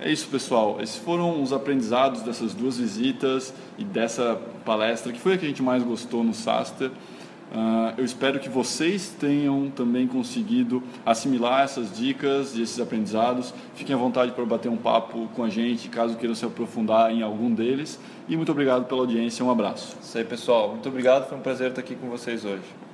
É 0.03 0.11
isso, 0.11 0.29
pessoal. 0.29 0.79
Esses 0.81 0.97
foram 0.97 1.43
os 1.43 1.53
aprendizados 1.53 2.23
dessas 2.23 2.55
duas 2.55 2.79
visitas 2.79 3.53
e 3.77 3.85
dessa 3.85 4.41
palestra, 4.65 5.13
que 5.13 5.21
foi 5.21 5.35
a 5.35 5.39
que 5.39 5.45
a 5.45 5.49
gente 5.49 5.63
mais 5.63 5.83
gostou 5.83 6.25
no 6.25 6.33
SASTER. 6.33 6.89
Uh, 6.89 7.93
eu 7.99 8.05
espero 8.05 8.39
que 8.39 8.49
vocês 8.49 9.15
tenham 9.21 9.69
também 9.71 10.07
conseguido 10.07 10.83
assimilar 11.05 11.65
essas 11.65 11.95
dicas 11.95 12.57
e 12.57 12.63
esses 12.63 12.81
aprendizados. 12.81 13.53
Fiquem 13.75 13.95
à 13.95 13.99
vontade 13.99 14.33
para 14.33 14.45
bater 14.47 14.71
um 14.71 14.77
papo 14.77 15.29
com 15.35 15.45
a 15.45 15.51
gente, 15.51 15.89
caso 15.91 16.17
queiram 16.17 16.35
se 16.35 16.47
aprofundar 16.47 17.13
em 17.13 17.23
algum 17.23 17.53
deles. 17.53 18.01
E 18.27 18.37
muito 18.37 18.53
obrigado 18.53 18.87
pela 18.87 19.03
audiência. 19.03 19.45
Um 19.45 19.51
abraço. 19.51 19.99
Isso 20.01 20.17
aí, 20.17 20.25
pessoal. 20.25 20.71
Muito 20.71 20.89
obrigado. 20.89 21.29
Foi 21.29 21.37
um 21.37 21.43
prazer 21.43 21.69
estar 21.71 21.83
aqui 21.83 21.95
com 21.95 22.09
vocês 22.09 22.43
hoje. 22.45 22.90